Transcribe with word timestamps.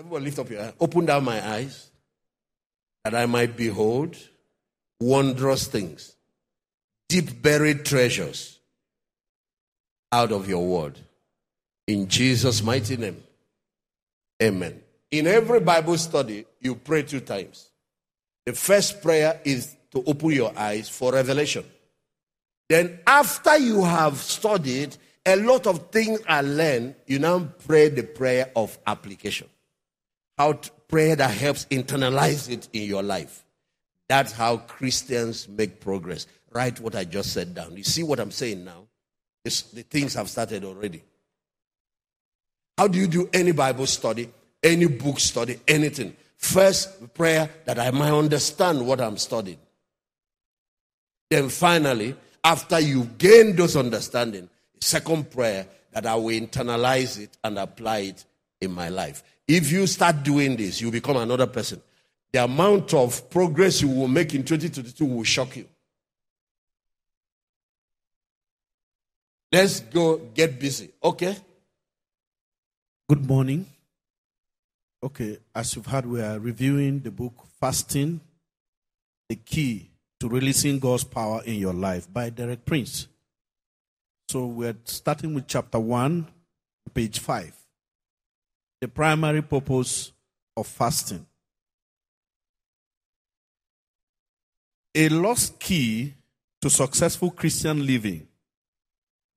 Everybody 0.00 0.24
lift 0.24 0.38
up 0.38 0.48
your 0.48 0.62
hand. 0.62 0.72
Open 0.80 1.04
down 1.04 1.24
my 1.24 1.46
eyes 1.46 1.90
that 3.04 3.14
I 3.14 3.26
might 3.26 3.54
behold 3.54 4.16
wondrous 4.98 5.66
things, 5.66 6.16
deep 7.06 7.42
buried 7.42 7.84
treasures 7.84 8.58
out 10.10 10.32
of 10.32 10.48
your 10.48 10.66
word. 10.66 10.98
In 11.86 12.08
Jesus' 12.08 12.62
mighty 12.62 12.96
name. 12.96 13.22
Amen. 14.42 14.80
In 15.10 15.26
every 15.26 15.60
Bible 15.60 15.98
study, 15.98 16.46
you 16.60 16.76
pray 16.76 17.02
two 17.02 17.20
times. 17.20 17.68
The 18.46 18.54
first 18.54 19.02
prayer 19.02 19.38
is 19.44 19.76
to 19.90 20.02
open 20.06 20.30
your 20.30 20.58
eyes 20.58 20.88
for 20.88 21.12
revelation. 21.12 21.64
Then, 22.70 23.00
after 23.06 23.58
you 23.58 23.84
have 23.84 24.16
studied, 24.16 24.96
a 25.26 25.36
lot 25.36 25.66
of 25.66 25.90
things 25.90 26.20
are 26.26 26.42
learned, 26.42 26.94
you 27.06 27.18
now 27.18 27.50
pray 27.66 27.90
the 27.90 28.04
prayer 28.04 28.50
of 28.56 28.78
application. 28.86 29.46
How 30.40 30.54
to 30.54 30.70
pray 30.88 31.14
that 31.14 31.30
helps 31.32 31.66
internalize 31.66 32.48
it 32.50 32.70
in 32.72 32.88
your 32.88 33.02
life. 33.02 33.44
That's 34.08 34.32
how 34.32 34.56
Christians 34.56 35.46
make 35.46 35.80
progress. 35.80 36.26
Write 36.50 36.80
what 36.80 36.96
I 36.96 37.04
just 37.04 37.34
said 37.34 37.54
down. 37.54 37.76
You 37.76 37.84
see 37.84 38.02
what 38.02 38.18
I'm 38.18 38.30
saying 38.30 38.64
now? 38.64 38.86
It's, 39.44 39.60
the 39.60 39.82
things 39.82 40.14
have 40.14 40.30
started 40.30 40.64
already. 40.64 41.02
How 42.78 42.88
do 42.88 42.98
you 42.98 43.06
do 43.06 43.28
any 43.34 43.52
Bible 43.52 43.84
study, 43.84 44.30
any 44.62 44.86
book 44.86 45.20
study, 45.20 45.60
anything? 45.68 46.16
First, 46.38 47.12
prayer 47.12 47.50
that 47.66 47.78
I 47.78 47.90
might 47.90 48.18
understand 48.18 48.86
what 48.86 48.98
I'm 48.98 49.18
studying. 49.18 49.58
Then 51.28 51.50
finally, 51.50 52.16
after 52.42 52.80
you 52.80 53.04
gain 53.18 53.56
those 53.56 53.76
understanding, 53.76 54.48
second 54.80 55.30
prayer 55.30 55.66
that 55.92 56.06
I 56.06 56.14
will 56.14 56.40
internalize 56.40 57.18
it 57.18 57.36
and 57.44 57.58
apply 57.58 57.98
it 57.98 58.24
in 58.62 58.72
my 58.72 58.88
life. 58.88 59.22
If 59.52 59.72
you 59.72 59.84
start 59.88 60.22
doing 60.22 60.54
this, 60.54 60.80
you 60.80 60.92
become 60.92 61.16
another 61.16 61.48
person. 61.48 61.82
The 62.32 62.44
amount 62.44 62.94
of 62.94 63.28
progress 63.30 63.82
you 63.82 63.88
will 63.88 64.06
make 64.06 64.32
in 64.32 64.44
2022 64.44 65.04
will 65.04 65.24
shock 65.24 65.56
you. 65.56 65.66
Let's 69.50 69.80
go 69.80 70.18
get 70.18 70.60
busy. 70.60 70.90
Okay? 71.02 71.36
Good 73.08 73.26
morning. 73.26 73.66
Okay, 75.02 75.38
as 75.52 75.74
you've 75.74 75.86
heard, 75.86 76.06
we 76.06 76.22
are 76.22 76.38
reviewing 76.38 77.00
the 77.00 77.10
book 77.10 77.34
Fasting, 77.58 78.20
the 79.28 79.34
Key 79.34 79.90
to 80.20 80.28
Releasing 80.28 80.78
God's 80.78 81.02
Power 81.02 81.42
in 81.44 81.56
Your 81.56 81.74
Life 81.74 82.06
by 82.12 82.30
Derek 82.30 82.64
Prince. 82.64 83.08
So 84.28 84.46
we're 84.46 84.76
starting 84.84 85.34
with 85.34 85.48
chapter 85.48 85.80
1, 85.80 86.28
page 86.94 87.18
5. 87.18 87.59
The 88.80 88.88
primary 88.88 89.42
purpose 89.42 90.12
of 90.56 90.66
fasting. 90.66 91.26
A 94.94 95.08
lost 95.08 95.58
key 95.60 96.14
to 96.60 96.70
successful 96.70 97.30
Christian 97.30 97.86
living 97.86 98.26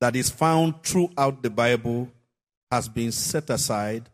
that 0.01 0.15
is 0.15 0.29
found 0.29 0.81
throughout 0.83 1.41
the 1.43 1.49
Bible 1.49 2.09
has 2.71 2.87
been 2.87 3.11
set 3.11 3.49
aside 3.49 4.09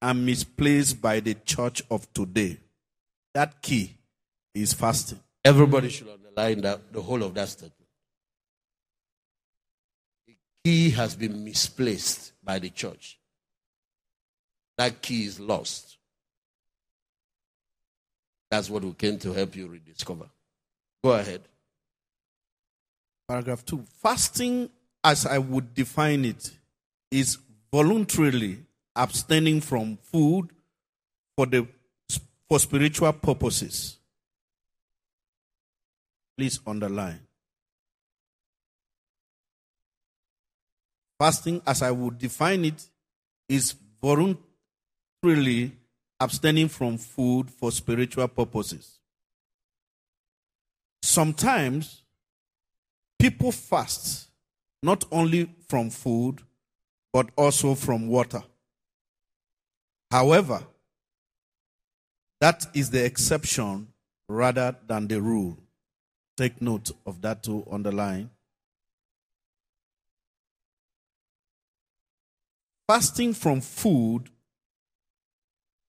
and 0.00 0.24
misplaced 0.24 1.00
by 1.00 1.20
the 1.20 1.34
church 1.34 1.82
of 1.90 2.12
today. 2.12 2.58
That 3.34 3.60
key 3.60 3.96
is 4.54 4.72
fasting. 4.72 5.20
Everybody 5.44 5.88
should 5.90 6.08
underline 6.08 6.60
that, 6.62 6.92
the 6.92 7.02
whole 7.02 7.22
of 7.22 7.34
that 7.34 7.48
statement. 7.48 7.74
The 10.26 10.36
key 10.64 10.90
has 10.90 11.14
been 11.14 11.44
misplaced 11.44 12.32
by 12.42 12.58
the 12.58 12.70
church. 12.70 13.17
That 14.78 15.02
key 15.02 15.24
is 15.24 15.40
lost. 15.40 15.96
That's 18.50 18.70
what 18.70 18.84
we 18.84 18.92
came 18.92 19.18
to 19.18 19.32
help 19.32 19.56
you 19.56 19.66
rediscover. 19.66 20.26
Go 21.04 21.12
ahead. 21.12 21.42
Paragraph 23.28 23.64
2. 23.66 23.84
Fasting, 24.00 24.70
as 25.04 25.26
I 25.26 25.38
would 25.38 25.74
define 25.74 26.24
it, 26.24 26.52
is 27.10 27.38
voluntarily 27.72 28.58
abstaining 28.96 29.60
from 29.60 29.98
food 30.00 30.48
for, 31.36 31.44
the, 31.46 31.66
for 32.48 32.58
spiritual 32.58 33.12
purposes. 33.12 33.98
Please 36.36 36.60
underline. 36.66 37.20
Fasting, 41.18 41.60
as 41.66 41.82
I 41.82 41.90
would 41.90 42.16
define 42.16 42.64
it, 42.64 42.86
is 43.48 43.74
voluntarily 44.00 44.44
abstaining 46.20 46.68
from 46.68 46.98
food 46.98 47.50
for 47.50 47.70
spiritual 47.72 48.28
purposes. 48.28 48.98
Sometimes 51.02 52.02
people 53.18 53.52
fast 53.52 54.28
not 54.82 55.04
only 55.10 55.50
from 55.68 55.90
food, 55.90 56.40
but 57.12 57.30
also 57.36 57.74
from 57.74 58.08
water. 58.08 58.42
However, 60.10 60.62
that 62.40 62.66
is 62.74 62.90
the 62.90 63.04
exception 63.04 63.88
rather 64.28 64.76
than 64.86 65.08
the 65.08 65.20
rule. 65.20 65.58
Take 66.36 66.62
note 66.62 66.92
of 67.04 67.20
that 67.22 67.42
to 67.44 67.66
underline. 67.70 68.30
Fasting 72.86 73.34
from 73.34 73.60
food 73.60 74.30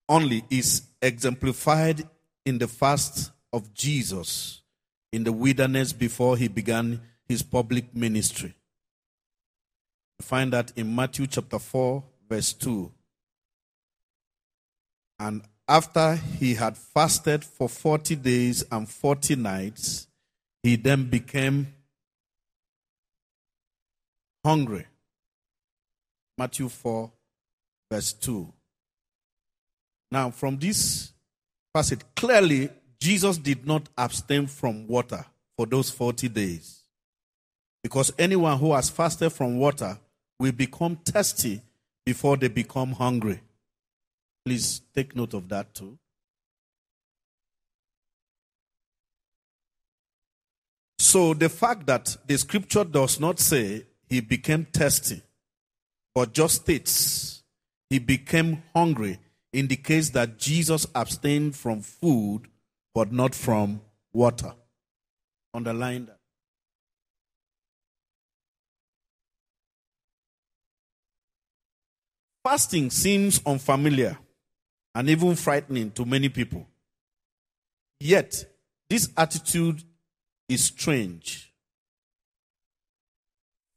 only 0.09 0.43
is 0.49 0.81
exemplified 1.01 2.03
in 2.45 2.57
the 2.57 2.67
fast 2.67 3.31
of 3.53 3.73
Jesus 3.73 4.61
in 5.11 5.23
the 5.23 5.31
wilderness 5.31 5.93
before 5.93 6.37
he 6.37 6.47
began 6.47 7.01
his 7.27 7.41
public 7.41 7.95
ministry. 7.95 8.53
You 10.19 10.23
find 10.23 10.53
that 10.53 10.73
in 10.75 10.93
Matthew 10.93 11.27
chapter 11.27 11.59
4, 11.59 12.03
verse 12.27 12.53
2. 12.53 12.91
And 15.19 15.43
after 15.67 16.15
he 16.15 16.55
had 16.55 16.77
fasted 16.77 17.43
for 17.43 17.69
40 17.69 18.15
days 18.15 18.63
and 18.71 18.89
40 18.89 19.35
nights, 19.35 20.07
he 20.63 20.75
then 20.75 21.09
became 21.09 21.73
hungry. 24.43 24.87
Matthew 26.37 26.69
4, 26.69 27.11
verse 27.91 28.13
2. 28.13 28.51
Now, 30.11 30.31
from 30.31 30.57
this 30.57 31.11
passage, 31.73 32.01
clearly 32.15 32.69
Jesus 32.99 33.37
did 33.37 33.65
not 33.65 33.87
abstain 33.97 34.47
from 34.47 34.87
water 34.87 35.25
for 35.55 35.65
those 35.65 35.89
40 35.89 36.29
days. 36.29 36.83
Because 37.83 38.11
anyone 38.17 38.57
who 38.57 38.73
has 38.73 38.89
fasted 38.89 39.31
from 39.31 39.57
water 39.57 39.97
will 40.39 40.51
become 40.51 40.97
thirsty 40.97 41.61
before 42.05 42.37
they 42.37 42.47
become 42.47 42.91
hungry. 42.91 43.39
Please 44.45 44.81
take 44.95 45.15
note 45.15 45.33
of 45.33 45.47
that 45.49 45.73
too. 45.73 45.97
So, 50.97 51.33
the 51.33 51.49
fact 51.49 51.85
that 51.87 52.17
the 52.27 52.37
scripture 52.37 52.83
does 52.83 53.19
not 53.19 53.39
say 53.39 53.85
he 54.07 54.19
became 54.19 54.65
thirsty, 54.65 55.21
but 56.13 56.33
just 56.33 56.63
states 56.63 57.41
he 57.89 57.99
became 57.99 58.61
hungry 58.75 59.17
indicates 59.53 60.09
that 60.11 60.37
Jesus 60.37 60.85
abstained 60.93 61.55
from 61.55 61.81
food 61.81 62.47
but 62.93 63.11
not 63.11 63.33
from 63.33 63.81
water. 64.11 64.53
Underline 65.53 66.05
that. 66.07 66.19
Fasting 72.43 72.89
seems 72.89 73.39
unfamiliar 73.45 74.17
and 74.95 75.09
even 75.09 75.35
frightening 75.35 75.91
to 75.91 76.03
many 76.03 76.29
people. 76.29 76.65
Yet, 77.99 78.45
this 78.89 79.09
attitude 79.15 79.83
is 80.47 80.63
strange. 80.63 81.53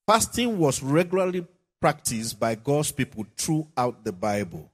Fasting 0.06 0.58
was 0.58 0.82
regularly 0.82 1.46
practiced 1.80 2.40
by 2.40 2.54
God's 2.54 2.92
people 2.92 3.26
throughout 3.36 4.04
the 4.04 4.12
Bible. 4.12 4.71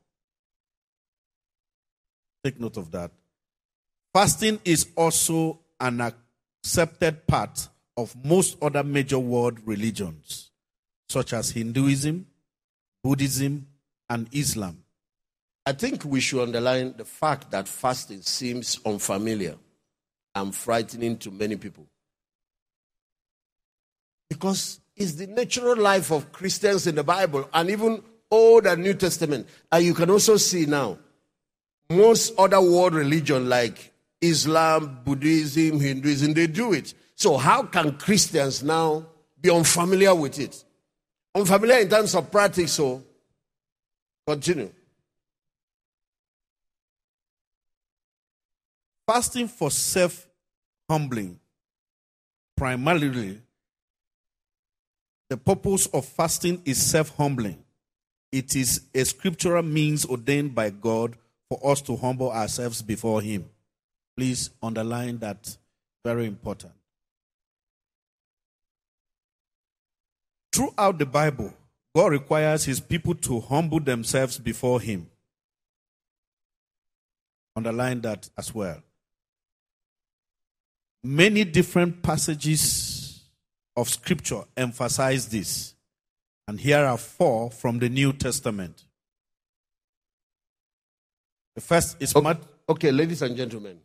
Take 2.44 2.60
note 2.60 2.76
of 2.76 2.90
that. 2.92 3.10
Fasting 4.12 4.60
is 4.64 4.88
also 4.96 5.60
an 5.80 6.00
accepted 6.00 7.26
part 7.26 7.68
of 7.96 8.14
most 8.24 8.56
other 8.62 8.82
major 8.82 9.18
world 9.18 9.58
religions, 9.64 10.50
such 11.08 11.32
as 11.32 11.50
Hinduism, 11.50 12.26
Buddhism, 13.02 13.66
and 14.08 14.28
Islam. 14.32 14.82
I 15.66 15.72
think 15.72 16.04
we 16.04 16.20
should 16.20 16.42
underline 16.42 16.94
the 16.96 17.04
fact 17.04 17.50
that 17.50 17.68
fasting 17.68 18.22
seems 18.22 18.80
unfamiliar 18.86 19.56
and 20.34 20.54
frightening 20.54 21.18
to 21.18 21.30
many 21.30 21.56
people. 21.56 21.86
Because 24.30 24.80
it's 24.96 25.12
the 25.12 25.26
natural 25.26 25.76
life 25.76 26.10
of 26.10 26.32
Christians 26.32 26.86
in 26.86 26.94
the 26.94 27.04
Bible 27.04 27.48
and 27.52 27.70
even 27.70 28.02
Old 28.30 28.66
and 28.66 28.82
New 28.82 28.94
Testament. 28.94 29.48
And 29.70 29.84
you 29.84 29.94
can 29.94 30.10
also 30.10 30.36
see 30.36 30.66
now 30.66 30.98
most 31.90 32.34
other 32.38 32.60
world 32.60 32.94
religion 32.94 33.48
like 33.48 33.92
Islam, 34.20 35.00
Buddhism, 35.04 35.80
Hinduism, 35.80 36.34
they 36.34 36.46
do 36.46 36.72
it. 36.72 36.94
So 37.14 37.36
how 37.36 37.62
can 37.62 37.96
Christians 37.98 38.62
now 38.62 39.06
be 39.40 39.50
unfamiliar 39.50 40.14
with 40.14 40.38
it? 40.38 40.64
Unfamiliar 41.34 41.78
in 41.78 41.88
terms 41.88 42.14
of 42.14 42.30
practice, 42.30 42.72
so 42.72 43.02
continue. 44.26 44.70
Fasting 49.06 49.48
for 49.48 49.70
self 49.70 50.28
humbling, 50.88 51.38
primarily, 52.56 53.40
the 55.30 55.36
purpose 55.36 55.86
of 55.86 56.04
fasting 56.04 56.60
is 56.64 56.84
self 56.84 57.16
humbling. 57.16 57.62
It 58.30 58.54
is 58.54 58.82
a 58.94 59.04
scriptural 59.04 59.62
means 59.62 60.04
ordained 60.04 60.54
by 60.54 60.70
God 60.70 61.16
for 61.50 61.72
us 61.72 61.80
to 61.82 61.96
humble 61.96 62.30
ourselves 62.30 62.82
before 62.82 63.20
Him. 63.20 63.48
Please 64.16 64.50
underline 64.62 65.18
that. 65.18 65.56
Very 66.04 66.26
important. 66.26 66.72
Throughout 70.52 70.98
the 70.98 71.06
Bible, 71.06 71.52
God 71.94 72.12
requires 72.12 72.64
His 72.64 72.80
people 72.80 73.14
to 73.14 73.40
humble 73.40 73.80
themselves 73.80 74.38
before 74.38 74.80
Him. 74.80 75.08
Underline 77.56 78.00
that 78.02 78.28
as 78.36 78.54
well. 78.54 78.82
Many 81.02 81.44
different 81.44 82.02
passages 82.02 83.22
of 83.76 83.88
Scripture 83.88 84.42
emphasize 84.56 85.28
this. 85.28 85.74
And 86.46 86.58
here 86.58 86.84
are 86.84 86.98
four 86.98 87.50
from 87.50 87.78
the 87.78 87.88
New 87.88 88.12
Testament. 88.12 88.84
The 91.58 91.62
first 91.62 91.96
is 91.98 92.14
okay, 92.14 92.38
okay, 92.68 92.92
ladies 92.92 93.20
and 93.20 93.36
gentlemen. 93.36 93.80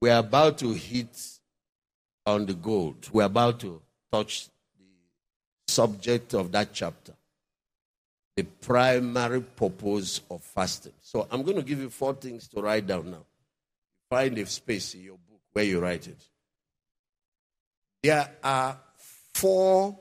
We 0.00 0.08
are 0.08 0.20
about 0.20 0.56
to 0.60 0.72
hit 0.72 1.14
on 2.24 2.46
the 2.46 2.54
gold. 2.54 3.10
We're 3.12 3.24
about 3.24 3.60
to 3.60 3.82
touch 4.10 4.46
the 4.78 5.70
subject 5.70 6.32
of 6.32 6.52
that 6.52 6.72
chapter. 6.72 7.12
The 8.34 8.44
primary 8.44 9.42
purpose 9.42 10.22
of 10.30 10.42
fasting. 10.42 10.94
So 11.02 11.28
I'm 11.30 11.42
going 11.42 11.58
to 11.58 11.62
give 11.62 11.80
you 11.80 11.90
four 11.90 12.14
things 12.14 12.48
to 12.48 12.62
write 12.62 12.86
down 12.86 13.10
now. 13.10 13.26
Find 14.08 14.38
a 14.38 14.46
space 14.46 14.94
in 14.94 15.02
your 15.02 15.18
book 15.18 15.42
where 15.52 15.66
you 15.66 15.80
write 15.80 16.08
it. 16.08 16.28
There 18.02 18.26
are 18.42 18.78
four 19.34 19.98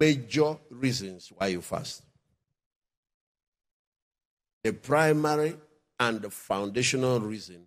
major 0.00 0.56
reasons 0.70 1.30
why 1.36 1.48
you 1.48 1.60
fast. 1.60 2.04
The 4.64 4.72
primary 4.72 5.56
and 5.98 6.22
the 6.22 6.30
foundational 6.30 7.20
reason 7.20 7.66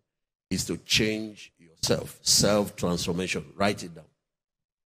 is 0.50 0.66
to 0.66 0.78
change 0.78 1.52
yourself, 1.58 2.20
self 2.22 2.76
transformation. 2.76 3.46
Write 3.56 3.84
it 3.84 3.94
down. 3.96 4.06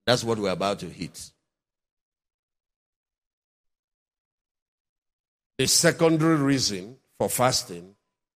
That's 0.05 0.23
what 0.23 0.39
we're 0.39 0.49
about 0.51 0.79
to 0.79 0.87
hit. 0.87 1.31
The 5.59 5.67
secondary 5.67 6.37
reason 6.37 6.97
for 7.19 7.29
fasting 7.29 7.95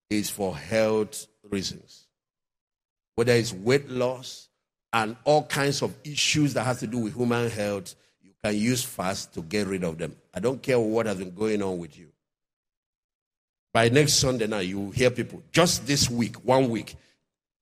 is 0.10 0.30
for 0.30 0.56
health 0.56 1.26
reasons. 1.50 2.06
Whether 3.16 3.34
it's 3.34 3.54
weight 3.54 3.90
loss 3.90 4.50
and 4.92 5.16
all 5.24 5.44
kinds 5.46 5.82
of 5.82 5.96
issues 6.04 6.54
that 6.54 6.64
has 6.64 6.80
to 6.82 6.88
do 6.88 7.00
with 7.00 7.16
human 7.16 7.50
health, 7.50 7.96
You 8.22 8.34
can 8.44 8.56
use 8.56 8.84
fast 8.84 9.34
to 9.36 9.42
get 9.42 9.68
rid 9.68 9.84
of 9.84 9.98
them. 9.98 10.16
I 10.34 10.40
don't 10.40 10.62
care 10.62 10.80
what 10.80 11.06
has 11.06 11.18
been 11.18 11.34
going 11.34 11.64
on 11.64 11.78
with 11.80 11.98
you. 11.98 12.13
By 13.74 13.90
next 13.90 14.14
Sunday 14.14 14.46
night, 14.46 14.68
you 14.68 14.92
hear 14.92 15.10
people. 15.10 15.42
Just 15.52 15.88
this 15.88 16.08
week, 16.08 16.36
one 16.46 16.70
week, 16.70 16.96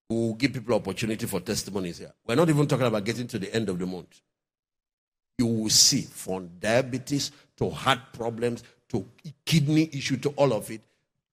we 0.09 0.17
will 0.17 0.33
give 0.33 0.51
people 0.51 0.75
opportunity 0.75 1.25
for 1.25 1.39
testimonies 1.39 1.99
here. 1.99 2.11
We're 2.27 2.35
not 2.35 2.49
even 2.49 2.67
talking 2.67 2.85
about 2.85 3.05
getting 3.05 3.27
to 3.27 3.39
the 3.39 3.53
end 3.55 3.69
of 3.69 3.79
the 3.79 3.85
month. 3.85 4.19
You 5.37 5.45
will 5.45 5.69
see 5.69 6.01
from 6.01 6.49
diabetes 6.59 7.31
to 7.55 7.69
heart 7.69 7.99
problems 8.11 8.63
to 8.89 9.07
kidney 9.45 9.89
issue 9.93 10.17
to 10.17 10.29
all 10.31 10.51
of 10.51 10.69
it. 10.69 10.81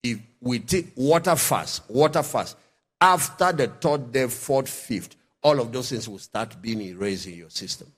If 0.00 0.20
we 0.40 0.60
take 0.60 0.92
water 0.94 1.34
fast, 1.34 1.82
water 1.90 2.22
fast, 2.22 2.56
after 3.00 3.50
the 3.50 3.66
third 3.66 4.12
day, 4.12 4.28
fourth, 4.28 4.68
fifth, 4.68 5.16
all 5.42 5.58
of 5.58 5.72
those 5.72 5.90
things 5.90 6.08
will 6.08 6.18
start 6.18 6.60
being 6.62 6.80
erased 6.80 7.26
in 7.26 7.34
your 7.34 7.50
system. 7.50 7.92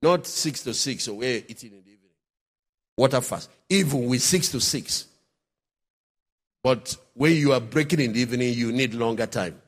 Not 0.00 0.26
six 0.26 0.62
to 0.64 0.74
six, 0.74 1.04
so 1.04 1.14
we're 1.14 1.42
eating 1.48 1.72
in 1.72 1.82
the 1.82 1.90
evening. 1.90 2.12
Water 2.96 3.20
fast. 3.20 3.50
Even 3.68 4.06
with 4.06 4.22
six 4.22 4.48
to 4.50 4.60
six. 4.60 5.06
But 6.62 6.96
when 7.14 7.34
you 7.36 7.52
are 7.52 7.60
breaking 7.60 8.00
in 8.00 8.12
the 8.12 8.20
evening, 8.20 8.52
you 8.54 8.72
need 8.72 8.94
longer 8.94 9.26
time. 9.26 9.60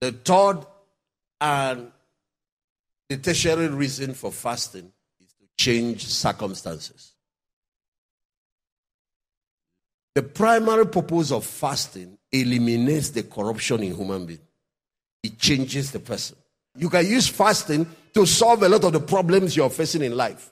The 0.00 0.12
third 0.12 0.66
and 1.40 1.90
the 3.08 3.16
tertiary 3.16 3.68
reason 3.68 4.14
for 4.14 4.30
fasting 4.32 4.92
is 5.20 5.32
to 5.34 5.44
change 5.56 6.06
circumstances. 6.06 7.14
The 10.14 10.22
primary 10.22 10.86
purpose 10.86 11.32
of 11.32 11.44
fasting 11.44 12.18
eliminates 12.34 13.10
the 13.10 13.22
corruption 13.22 13.82
in 13.82 13.94
human 13.94 14.26
being. 14.26 14.40
It 15.22 15.38
changes 15.38 15.92
the 15.92 16.00
person. 16.00 16.36
You 16.76 16.90
can 16.90 17.06
use 17.06 17.28
fasting 17.28 17.86
to 18.12 18.26
solve 18.26 18.62
a 18.62 18.68
lot 18.68 18.84
of 18.84 18.92
the 18.92 19.00
problems 19.00 19.56
you're 19.56 19.70
facing 19.70 20.02
in 20.02 20.16
life. 20.16 20.50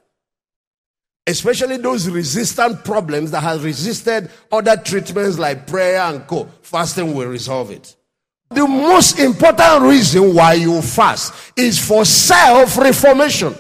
Especially 1.27 1.77
those 1.77 2.09
resistant 2.09 2.85
problems 2.85 3.31
that 3.31 3.43
have 3.43 3.63
resisted 3.63 4.31
other 4.51 4.77
treatments 4.77 5.39
like 5.39 5.67
prayer 5.67 6.01
and 6.01 6.27
co. 6.27 6.49
Fasting 6.63 7.15
will 7.15 7.29
resolve 7.29 7.71
it. 7.71 7.95
The 8.51 8.67
most 8.67 9.19
important 9.19 9.83
reason 9.83 10.35
why 10.35 10.55
you 10.55 10.83
fast 10.83 11.53
is 11.57 11.79
for 11.79 12.05
self 12.05 12.77
reformation. 12.77 13.55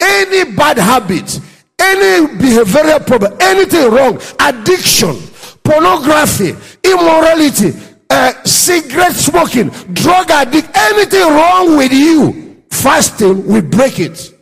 Any 0.00 0.52
bad 0.52 0.78
habit, 0.78 1.40
any 1.78 2.26
behavioral 2.34 3.06
problem, 3.06 3.36
anything 3.40 3.90
wrong, 3.90 4.20
addiction, 4.40 5.16
pornography, 5.66 6.54
immorality, 6.84 7.72
uh, 8.08 8.32
cigarette 8.44 9.14
smoking, 9.14 9.68
drug 9.92 10.30
addict, 10.30 10.68
anything 10.74 11.22
wrong 11.22 11.76
with 11.76 11.92
you, 11.92 12.62
fasting 12.70 13.46
will 13.46 13.62
break 13.62 13.98
it. 13.98 14.32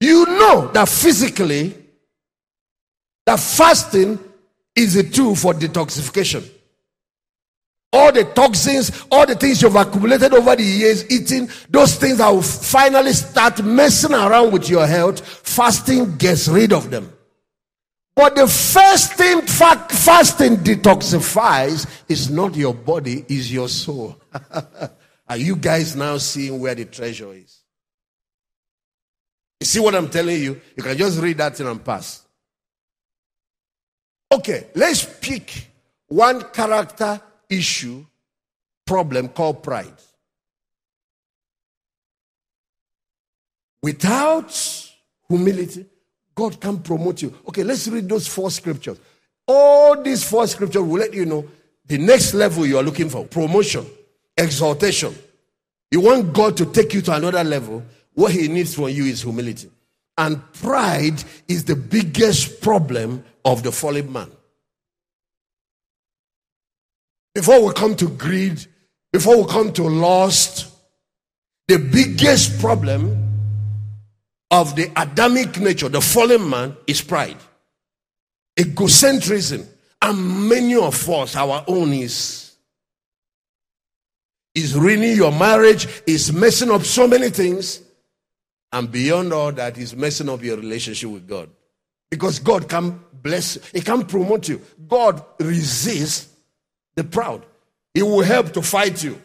You 0.00 0.26
know 0.26 0.70
that 0.72 0.88
physically, 0.88 1.74
that 3.26 3.40
fasting 3.40 4.18
is 4.76 4.96
a 4.96 5.02
tool 5.02 5.34
for 5.34 5.54
detoxification. 5.54 6.48
All 7.92 8.10
the 8.12 8.24
toxins, 8.24 9.04
all 9.10 9.24
the 9.24 9.36
things 9.36 9.62
you've 9.62 9.76
accumulated 9.76 10.34
over 10.34 10.56
the 10.56 10.64
years 10.64 11.08
eating, 11.10 11.48
those 11.70 11.94
things 11.94 12.18
that 12.18 12.28
will 12.28 12.42
finally 12.42 13.12
start 13.12 13.64
messing 13.64 14.12
around 14.12 14.52
with 14.52 14.68
your 14.68 14.86
health, 14.86 15.24
fasting 15.24 16.16
gets 16.16 16.48
rid 16.48 16.72
of 16.72 16.90
them. 16.90 17.13
But 18.16 18.36
the 18.36 18.46
first 18.46 19.14
thing 19.14 19.42
fasting 19.42 20.58
detoxifies 20.58 21.86
is 22.08 22.30
not 22.30 22.54
your 22.54 22.72
body, 22.72 23.24
is 23.28 23.52
your 23.52 23.68
soul. 23.68 24.16
Are 25.28 25.36
you 25.36 25.56
guys 25.56 25.96
now 25.96 26.18
seeing 26.18 26.60
where 26.60 26.74
the 26.74 26.84
treasure 26.84 27.32
is? 27.32 27.60
You 29.60 29.66
see 29.66 29.80
what 29.80 29.94
I'm 29.94 30.08
telling 30.08 30.40
you? 30.40 30.60
You 30.76 30.82
can 30.82 30.96
just 30.96 31.18
read 31.20 31.38
that 31.38 31.56
thing 31.56 31.66
and 31.66 31.84
pass. 31.84 32.24
Okay, 34.30 34.66
let's 34.74 35.04
pick 35.20 35.68
one 36.06 36.42
character 36.52 37.20
issue, 37.48 38.04
problem 38.86 39.28
called 39.28 39.62
pride. 39.62 39.92
Without 43.82 44.52
humility, 45.28 45.86
God 46.34 46.60
can 46.60 46.78
promote 46.78 47.22
you. 47.22 47.34
Okay, 47.48 47.62
let's 47.62 47.86
read 47.88 48.08
those 48.08 48.26
four 48.26 48.50
scriptures. 48.50 48.98
All 49.46 50.02
these 50.02 50.28
four 50.28 50.46
scriptures 50.46 50.82
will 50.82 50.98
let 50.98 51.14
you 51.14 51.26
know 51.26 51.46
the 51.86 51.98
next 51.98 52.34
level 52.34 52.66
you 52.66 52.78
are 52.78 52.82
looking 52.82 53.08
for 53.08 53.24
promotion, 53.24 53.86
exaltation. 54.36 55.14
You 55.90 56.00
want 56.00 56.32
God 56.32 56.56
to 56.56 56.66
take 56.66 56.94
you 56.94 57.02
to 57.02 57.14
another 57.14 57.44
level. 57.44 57.82
What 58.14 58.32
He 58.32 58.48
needs 58.48 58.74
from 58.74 58.88
you 58.88 59.04
is 59.04 59.22
humility. 59.22 59.70
And 60.16 60.40
pride 60.54 61.22
is 61.48 61.64
the 61.64 61.76
biggest 61.76 62.60
problem 62.60 63.24
of 63.44 63.62
the 63.62 63.72
fallen 63.72 64.12
man. 64.12 64.30
Before 67.34 67.66
we 67.66 67.72
come 67.74 67.96
to 67.96 68.08
greed, 68.08 68.64
before 69.12 69.42
we 69.42 69.48
come 69.50 69.72
to 69.72 69.82
lust, 69.82 70.72
the 71.66 71.78
biggest 71.78 72.60
problem 72.60 73.23
of 74.50 74.76
the 74.76 74.90
Adamic 74.96 75.58
nature, 75.58 75.88
the 75.88 76.00
fallen 76.00 76.48
man, 76.48 76.76
is 76.86 77.00
pride, 77.00 77.36
egocentrism, 78.56 79.66
and 80.02 80.48
many 80.48 80.76
of 80.76 81.08
us, 81.10 81.34
our 81.36 81.64
own 81.66 81.92
is. 81.92 82.44
is 84.54 84.76
ruining 84.76 85.16
your 85.16 85.32
marriage, 85.32 85.88
is 86.06 86.32
messing 86.32 86.70
up 86.70 86.82
so 86.82 87.08
many 87.08 87.30
things. 87.30 87.80
And 88.72 88.90
beyond 88.90 89.32
all 89.32 89.52
that, 89.52 89.78
is 89.78 89.94
messing 89.96 90.28
up 90.28 90.42
your 90.42 90.56
relationship 90.56 91.10
with 91.10 91.28
God. 91.28 91.48
Because 92.10 92.38
God 92.38 92.68
can 92.68 93.00
bless, 93.12 93.56
you, 93.56 93.62
He 93.72 93.80
can 93.80 94.04
promote 94.04 94.48
you. 94.48 94.60
God 94.86 95.24
resists 95.40 96.28
the 96.94 97.04
proud. 97.04 97.44
He 97.92 98.02
will 98.02 98.22
help 98.22 98.52
to 98.52 98.62
fight 98.62 99.02
you. 99.02 99.20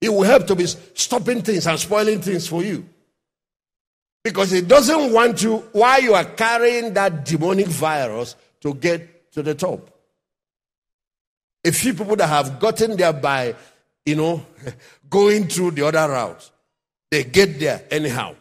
He 0.00 0.08
will 0.08 0.22
help 0.22 0.46
to 0.48 0.54
be 0.54 0.66
stopping 0.66 1.42
things 1.42 1.66
and 1.66 1.78
spoiling 1.78 2.20
things 2.20 2.48
for 2.48 2.62
you. 2.62 2.88
Because 4.24 4.50
He 4.50 4.62
doesn't 4.62 5.12
want 5.12 5.42
you, 5.42 5.58
while 5.72 6.02
you 6.02 6.14
are 6.14 6.24
carrying 6.24 6.94
that 6.94 7.24
demonic 7.24 7.66
virus, 7.66 8.34
to 8.62 8.74
get 8.74 9.30
to 9.32 9.42
the 9.42 9.54
top. 9.54 9.90
A 11.64 11.70
few 11.70 11.92
people 11.94 12.16
that 12.16 12.26
have 12.28 12.58
gotten 12.58 12.96
there 12.96 13.12
by, 13.12 13.54
you 14.06 14.16
know, 14.16 14.44
going 15.10 15.46
through 15.46 15.72
the 15.72 15.86
other 15.86 16.10
route, 16.10 16.50
they 17.10 17.24
get 17.24 17.60
there 17.60 17.84
anyhow. 17.90 18.34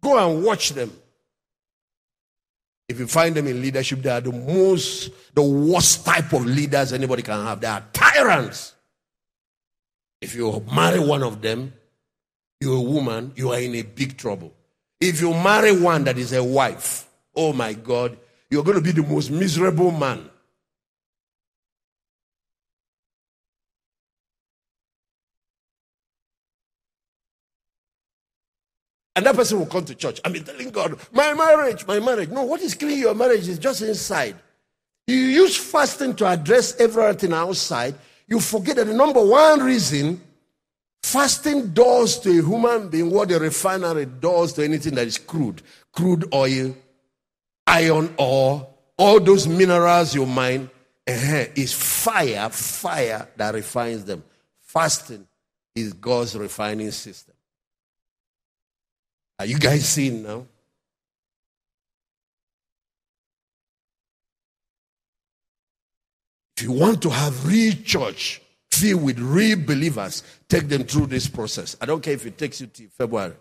Go 0.00 0.18
and 0.18 0.44
watch 0.44 0.70
them. 0.70 0.92
If 2.88 2.98
you 2.98 3.06
find 3.06 3.34
them 3.34 3.46
in 3.46 3.62
leadership, 3.62 4.02
they 4.02 4.10
are 4.10 4.20
the 4.20 4.32
most, 4.32 5.10
the 5.34 5.42
worst 5.42 6.04
type 6.04 6.32
of 6.32 6.44
leaders 6.44 6.92
anybody 6.92 7.22
can 7.22 7.44
have. 7.44 7.60
They 7.60 7.66
are 7.66 7.82
tyrants. 7.92 8.74
If 10.20 10.34
you 10.34 10.64
marry 10.72 11.00
one 11.00 11.22
of 11.22 11.40
them, 11.40 11.72
you're 12.60 12.76
a 12.76 12.80
woman, 12.80 13.32
you 13.36 13.52
are 13.52 13.58
in 13.58 13.74
a 13.74 13.82
big 13.82 14.16
trouble. 14.16 14.52
If 15.04 15.20
you 15.20 15.34
marry 15.34 15.78
one 15.78 16.04
that 16.04 16.16
is 16.16 16.32
a 16.32 16.42
wife, 16.42 17.06
oh 17.36 17.52
my 17.52 17.74
God, 17.74 18.16
you're 18.48 18.64
going 18.64 18.78
to 18.78 18.82
be 18.82 18.90
the 18.90 19.06
most 19.06 19.30
miserable 19.30 19.90
man. 19.90 20.30
And 29.14 29.26
that 29.26 29.36
person 29.36 29.58
will 29.58 29.66
come 29.66 29.84
to 29.84 29.94
church. 29.94 30.22
I 30.24 30.30
mean, 30.30 30.42
telling 30.42 30.70
God, 30.70 30.98
my 31.12 31.34
marriage, 31.34 31.86
my 31.86 32.00
marriage. 32.00 32.30
No, 32.30 32.44
what 32.44 32.62
is 32.62 32.72
killing 32.72 32.98
your 32.98 33.14
marriage 33.14 33.46
is 33.46 33.58
just 33.58 33.82
inside. 33.82 34.36
You 35.06 35.16
use 35.16 35.54
fasting 35.54 36.14
to 36.16 36.26
address 36.28 36.80
everything 36.80 37.34
outside. 37.34 37.94
You 38.26 38.40
forget 38.40 38.76
that 38.76 38.86
the 38.86 38.94
number 38.94 39.22
one 39.22 39.60
reason 39.60 40.22
fasting 41.14 41.68
does 41.68 42.18
to 42.18 42.28
a 42.28 42.42
human 42.42 42.88
being 42.88 43.08
what 43.08 43.30
a 43.30 43.38
refinery 43.38 44.04
does 44.04 44.52
to 44.52 44.64
anything 44.64 44.96
that 44.96 45.06
is 45.06 45.16
crude, 45.16 45.62
crude 45.92 46.24
oil, 46.34 46.74
iron 47.68 48.12
ore, 48.18 48.66
all 48.98 49.20
those 49.20 49.46
minerals 49.46 50.12
you 50.12 50.26
mine, 50.26 50.68
uh, 51.06 51.44
is 51.54 51.72
fire, 51.72 52.48
fire 52.50 53.28
that 53.36 53.54
refines 53.54 54.04
them. 54.04 54.24
Fasting 54.60 55.24
is 55.76 55.92
God's 55.92 56.36
refining 56.36 56.90
system. 56.90 57.34
Are 59.38 59.46
you 59.46 59.60
guys 59.60 59.88
seeing 59.88 60.20
now? 60.20 60.44
If 66.56 66.64
you 66.64 66.72
want 66.72 67.00
to 67.02 67.10
have 67.10 67.46
real 67.46 67.74
church 67.84 68.40
filled 68.80 69.02
with 69.02 69.18
real 69.18 69.58
believers, 69.58 70.22
take 70.48 70.68
them 70.68 70.84
through 70.84 71.06
this 71.06 71.28
process. 71.28 71.76
I 71.80 71.86
don't 71.86 72.02
care 72.02 72.14
if 72.14 72.26
it 72.26 72.38
takes 72.38 72.60
you 72.60 72.66
to 72.68 72.88
February. 72.88 73.34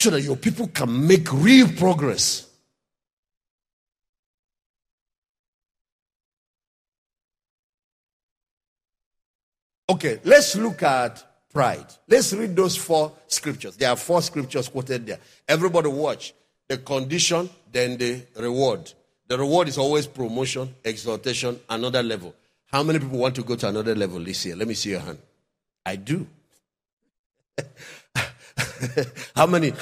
So 0.00 0.10
that 0.10 0.22
your 0.22 0.36
people 0.36 0.68
can 0.68 1.06
make 1.06 1.32
real 1.32 1.68
progress. 1.68 2.48
Okay, 9.90 10.20
let's 10.24 10.54
look 10.54 10.82
at 10.82 11.24
pride. 11.52 11.86
Let's 12.06 12.32
read 12.32 12.54
those 12.54 12.76
four 12.76 13.12
scriptures. 13.26 13.76
There 13.76 13.88
are 13.88 13.96
four 13.96 14.20
scriptures 14.22 14.68
quoted 14.68 15.06
there. 15.06 15.18
Everybody 15.48 15.88
watch. 15.88 16.34
The 16.68 16.76
condition, 16.76 17.48
then 17.72 17.96
the 17.96 18.22
reward. 18.36 18.92
The 19.28 19.38
reward 19.38 19.68
is 19.68 19.78
always 19.78 20.06
promotion, 20.06 20.74
exaltation, 20.84 21.60
another 21.68 22.02
level. 22.02 22.34
How 22.66 22.82
many 22.82 22.98
people 22.98 23.18
want 23.18 23.34
to 23.36 23.42
go 23.42 23.56
to 23.56 23.68
another 23.68 23.94
level 23.94 24.20
this 24.20 24.44
year? 24.46 24.56
Let 24.56 24.68
me 24.68 24.74
see 24.74 24.90
your 24.90 25.00
hand. 25.00 25.18
I 25.84 25.96
do. 25.96 26.26
How 29.36 29.46
many 29.46 29.72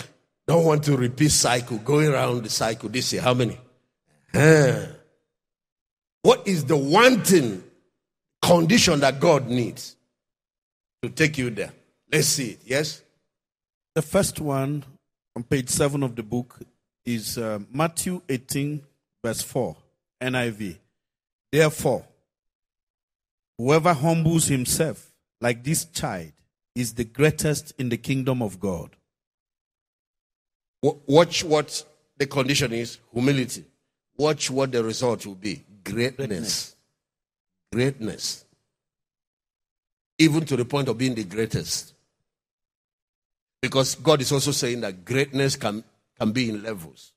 don't 0.47 0.65
want 0.65 0.85
to 0.85 0.97
repeat 0.97 1.31
cycle, 1.31 1.79
going 1.79 2.09
around 2.09 2.45
the 2.45 2.51
cycle 2.51 2.89
this 2.89 3.13
year? 3.13 3.23
How 3.23 3.35
many? 3.35 3.59
What 6.23 6.47
is 6.47 6.65
the 6.65 6.77
one 6.77 7.23
thing, 7.23 7.63
condition 8.43 9.01
that 9.01 9.21
God 9.21 9.49
needs? 9.49 9.97
to 11.03 11.11
take 11.11 11.39
you 11.39 11.51
there. 11.51 11.73
Let's 12.13 12.29
see 12.29 12.51
it. 12.51 12.61
Yes? 12.65 13.03
The 13.95 14.03
first 14.03 14.41
one 14.41 14.85
on 15.35 15.43
page 15.43 15.69
7 15.69 16.03
of 16.03 16.17
the 16.17 16.23
book 16.23 16.59
is 17.05 17.39
uh, 17.39 17.61
Matthew 17.73 18.21
18, 18.29 18.83
verse 19.27 19.43
4, 19.43 19.77
NIV. 20.21 20.79
Therefore, 21.51 22.05
whoever 23.59 23.93
humbles 23.93 24.47
himself 24.47 25.13
like 25.41 25.65
this 25.65 25.85
child 25.87 26.33
is 26.75 26.95
the 26.95 27.05
greatest 27.05 27.73
in 27.79 27.89
the 27.89 27.97
kingdom 27.97 28.43
of 28.43 28.61
God. 28.61 28.91
Watch 30.83 31.43
what 31.43 31.85
the 32.17 32.27
condition 32.27 32.73
is 32.73 32.99
humility. 33.13 33.65
Watch 34.17 34.51
what 34.51 34.73
the 34.73 34.85
result 34.85 35.27
will 35.27 35.35
be 35.35 35.65
greatness. 35.83 36.19
Greatness. 36.19 36.75
greatness 37.73 38.45
even 40.19 40.45
to 40.47 40.57
the 40.57 40.65
point 40.65 40.89
of 40.89 40.99
being 40.99 41.15
the 41.15 41.25
greatest. 41.25 41.95
Because 43.61 43.95
God 43.97 44.21
is 44.21 44.33
also 44.33 44.51
saying 44.51 44.81
that 44.81 45.05
greatness 45.05 45.57
can, 45.57 45.85
can 46.19 46.33
be 46.33 46.49
in 46.49 46.63
levels. 46.63 47.13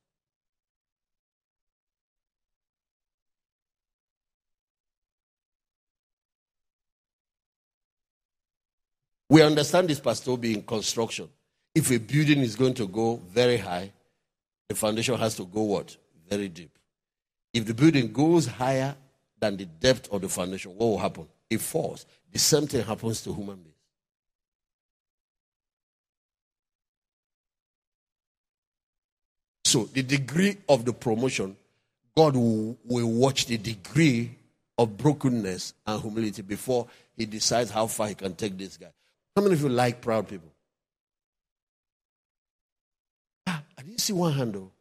We 9.29 9.43
understand 9.43 9.87
this 9.87 9.99
pastor 9.99 10.35
being 10.35 10.63
construction. 10.63 11.29
If 11.75 11.91
a 11.91 11.99
building 11.99 12.39
is 12.39 12.55
going 12.55 12.73
to 12.75 12.87
go 12.87 13.21
very 13.31 13.57
high, 13.57 13.91
the 14.67 14.75
foundation 14.75 15.17
has 15.17 15.35
to 15.35 15.45
go 15.45 15.61
what? 15.61 15.95
Very 16.27 16.49
deep. 16.49 16.71
If 17.53 17.65
the 17.65 17.73
building 17.73 18.11
goes 18.11 18.47
higher 18.47 18.95
than 19.39 19.57
the 19.57 19.65
depth 19.65 20.11
of 20.11 20.21
the 20.21 20.29
foundation, 20.29 20.71
what 20.71 20.85
will 20.85 20.97
happen? 20.97 21.27
It 21.49 21.61
falls. 21.61 22.05
The 22.31 22.39
same 22.39 22.67
thing 22.67 22.83
happens 22.83 23.21
to 23.21 23.33
human 23.33 23.55
beings. 23.55 23.75
So, 29.65 29.83
the 29.85 30.01
degree 30.01 30.57
of 30.67 30.85
the 30.85 30.93
promotion, 30.93 31.55
God 32.17 32.35
will, 32.35 32.75
will 32.85 33.11
watch 33.11 33.45
the 33.45 33.57
degree 33.57 34.31
of 34.79 34.97
brokenness 34.97 35.75
and 35.85 36.01
humility 36.01 36.41
before 36.41 36.87
He 37.15 37.27
decides 37.27 37.69
how 37.69 37.85
far 37.85 38.07
He 38.07 38.15
can 38.15 38.33
take 38.33 38.57
this 38.57 38.77
guy. 38.77 38.91
How 39.35 39.41
many 39.41 39.53
of 39.53 39.61
you 39.61 39.69
like 39.69 40.01
proud 40.01 40.27
people? 40.27 40.51
Ah, 43.47 43.63
I 43.77 43.81
didn't 43.81 44.01
see 44.01 44.13
one 44.13 44.33
handle. 44.33 44.71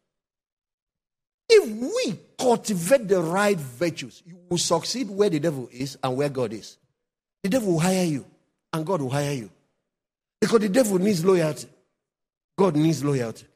If 1.48 1.70
we 1.70 2.18
cultivate 2.38 3.08
the 3.08 3.20
right 3.20 3.58
virtues, 3.58 4.22
you 4.26 4.36
will 4.48 4.58
succeed 4.58 5.08
where 5.08 5.30
the 5.30 5.40
devil 5.40 5.68
is 5.72 5.96
and 6.02 6.16
where 6.16 6.28
God 6.28 6.52
is. 6.52 6.76
The 7.42 7.48
devil 7.48 7.72
will 7.72 7.80
hire 7.80 8.04
you, 8.04 8.26
and 8.72 8.84
God 8.84 9.00
will 9.00 9.10
hire 9.10 9.32
you. 9.32 9.50
Because 10.40 10.60
the 10.60 10.68
devil 10.68 10.98
needs 10.98 11.24
loyalty. 11.24 11.68
God 12.56 12.76
needs 12.76 13.02
loyalty. 13.02 13.46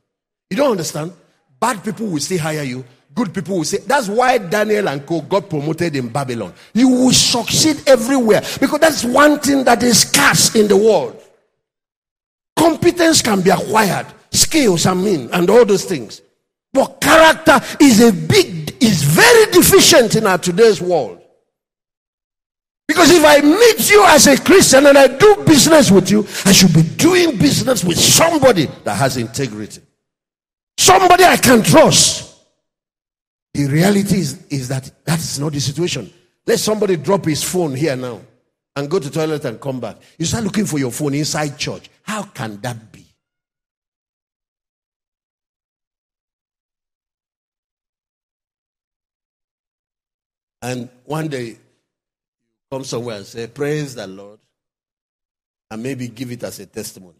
You 0.51 0.57
don't 0.57 0.73
understand? 0.73 1.13
Bad 1.61 1.85
people 1.85 2.07
will 2.07 2.21
still 2.21 2.39
hire 2.39 2.63
you. 2.63 2.85
Good 3.15 3.35
people 3.35 3.59
will 3.59 3.65
say, 3.65 3.79
that's 3.79 4.09
why 4.09 4.39
Daniel 4.39 4.89
and 4.89 5.07
Co. 5.07 5.21
got 5.21 5.51
promoted 5.51 5.97
in 5.97 6.09
Babylon. 6.09 6.55
You 6.73 6.89
will 6.89 7.13
succeed 7.13 7.83
everywhere 7.87 8.43
because 8.59 8.81
that's 8.81 9.05
one 9.05 9.39
thing 9.39 9.65
that 9.65 9.83
is 9.83 10.01
scarce 10.01 10.55
in 10.55 10.67
the 10.67 10.77
world. 10.77 11.23
Competence 12.57 13.21
can 13.21 13.43
be 13.43 13.51
acquired, 13.51 14.07
skills, 14.31 14.87
I 14.87 14.95
mean, 14.95 15.29
and 15.33 15.51
all 15.51 15.65
those 15.65 15.85
things. 15.85 16.23
But 16.73 17.01
character 17.01 17.61
is 17.81 18.01
a 18.01 18.13
big, 18.13 18.77
is 18.83 19.03
very 19.03 19.51
deficient 19.53 20.17
in 20.17 20.27
our 20.27 20.39
today's 20.39 20.81
world. 20.81 21.21
Because 22.89 23.11
if 23.11 23.25
I 23.25 23.41
meet 23.41 23.91
you 23.91 24.05
as 24.07 24.27
a 24.27 24.41
Christian 24.41 24.87
and 24.87 24.97
I 24.97 25.07
do 25.09 25.45
business 25.47 25.91
with 25.91 26.11
you, 26.11 26.27
I 26.45 26.53
should 26.53 26.73
be 26.73 26.83
doing 26.83 27.37
business 27.39 27.85
with 27.85 27.99
somebody 27.99 28.67
that 28.85 28.95
has 28.95 29.17
integrity. 29.17 29.83
Somebody 30.79 31.25
I 31.25 31.37
can 31.37 31.63
trust. 31.63 32.32
The 33.55 33.67
reality 33.67 34.17
is, 34.17 34.47
is 34.47 34.69
that 34.69 34.91
that 35.05 35.19
is 35.19 35.39
not 35.39 35.53
the 35.53 35.61
situation. 35.61 36.11
Let 36.47 36.59
somebody 36.59 36.97
drop 36.97 37.27
his 37.27 37.43
phone 37.43 37.75
here 37.75 37.97
now 37.97 38.21
and 38.75 38.91
go 38.91 38.99
to 38.99 39.11
toilet 39.11 39.45
and 39.45 39.61
come 39.61 39.79
back. 39.81 39.97
You 40.19 40.25
start 40.25 40.45
looking 40.45 40.65
for 40.65 40.79
your 40.79 40.91
phone 40.91 41.15
inside 41.15 41.59
church. 41.59 41.91
How 42.03 42.23
can 42.23 42.61
that 42.63 42.91
be? 42.91 43.07
And 50.63 50.89
one 51.05 51.29
day, 51.29 51.59
come 52.71 52.85
somewhere 52.85 53.17
and 53.17 53.27
say, 53.27 53.49
Praise 53.49 53.97
the 53.97 54.07
Lord, 54.07 54.39
and 55.71 55.83
maybe 55.83 56.09
give 56.09 56.31
it 56.31 56.43
as 56.45 56.61
a 56.61 56.67
testimony. 56.67 57.19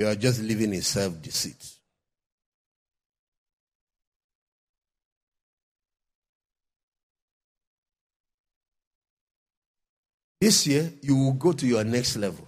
You 0.00 0.08
are 0.08 0.14
just 0.14 0.40
living 0.42 0.72
in 0.72 0.82
self 0.82 1.20
deceit. 1.20 1.75
This 10.40 10.66
year, 10.66 10.92
you 11.02 11.16
will 11.16 11.32
go 11.32 11.52
to 11.52 11.66
your 11.66 11.84
next 11.84 12.16
level. 12.16 12.46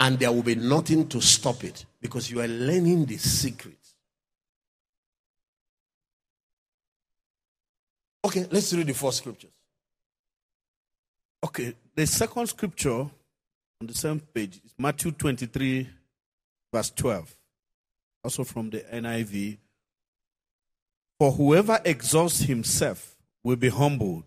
And 0.00 0.18
there 0.18 0.32
will 0.32 0.42
be 0.42 0.54
nothing 0.54 1.06
to 1.08 1.20
stop 1.20 1.62
it 1.64 1.84
because 2.00 2.30
you 2.30 2.40
are 2.40 2.48
learning 2.48 3.04
the 3.06 3.18
secret. 3.18 3.76
Okay, 8.24 8.46
let's 8.50 8.72
read 8.72 8.86
the 8.86 8.94
four 8.94 9.12
scriptures. 9.12 9.50
Okay, 11.44 11.74
the 11.94 12.06
second 12.06 12.46
scripture 12.46 13.00
on 13.80 13.86
the 13.86 13.94
same 13.94 14.20
page 14.20 14.60
is 14.64 14.74
Matthew 14.78 15.10
23, 15.10 15.88
verse 16.72 16.90
12. 16.90 17.36
Also 18.24 18.44
from 18.44 18.70
the 18.70 18.80
NIV. 18.80 19.58
For 21.18 21.32
whoever 21.32 21.80
exalts 21.84 22.40
himself 22.40 23.16
will 23.44 23.56
be 23.56 23.68
humbled, 23.68 24.24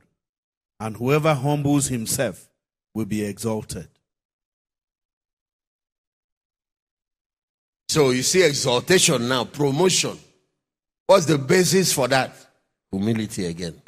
and 0.80 0.96
whoever 0.98 1.34
humbles 1.34 1.88
himself 1.88 2.50
will 2.94 3.06
be 3.06 3.24
exalted. 3.24 3.88
So 7.90 8.12
you 8.12 8.24
see 8.24 8.44
exaltation 8.44 9.28
now, 9.28 9.46
promotion. 9.46 10.18
What's 11.08 11.26
the 11.26 11.38
basis 11.38 11.94
for 11.94 12.08
that? 12.08 12.36
Humility 12.92 13.46
again. 13.46 13.82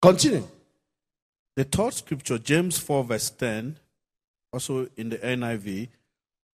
Continue. 0.00 0.46
The 1.54 1.64
third 1.64 1.94
scripture, 1.94 2.38
James 2.38 2.78
4, 2.78 3.04
verse 3.04 3.30
10, 3.30 3.78
also 4.52 4.88
in 4.96 5.10
the 5.10 5.18
NIV 5.18 5.88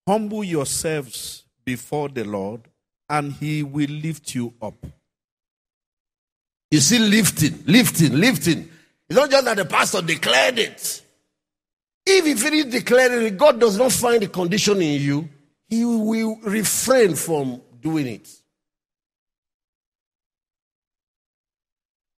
Humble 0.08 0.42
yourselves 0.42 1.44
before 1.66 2.08
the 2.08 2.24
Lord, 2.24 2.62
and 3.08 3.32
he 3.32 3.62
will 3.62 3.88
lift 3.88 4.34
you 4.34 4.54
up. 4.60 4.74
You 6.70 6.80
see, 6.80 6.98
lifting, 6.98 7.64
lifting, 7.66 8.12
lifting. 8.12 8.68
It's 9.08 9.18
not 9.18 9.30
just 9.30 9.44
that 9.46 9.56
the 9.56 9.64
pastor 9.64 10.02
declared 10.02 10.58
it. 10.58 11.02
If 12.04 12.24
he 12.24 12.34
finished 12.34 12.70
declaring 12.70 13.26
it, 13.26 13.38
God 13.38 13.60
does 13.60 13.78
not 13.78 13.92
find 13.92 14.22
a 14.22 14.28
condition 14.28 14.80
in 14.82 15.00
you, 15.00 15.28
he 15.68 15.84
will 15.84 16.36
refrain 16.42 17.14
from 17.14 17.60
doing 17.80 18.06
it. 18.06 18.28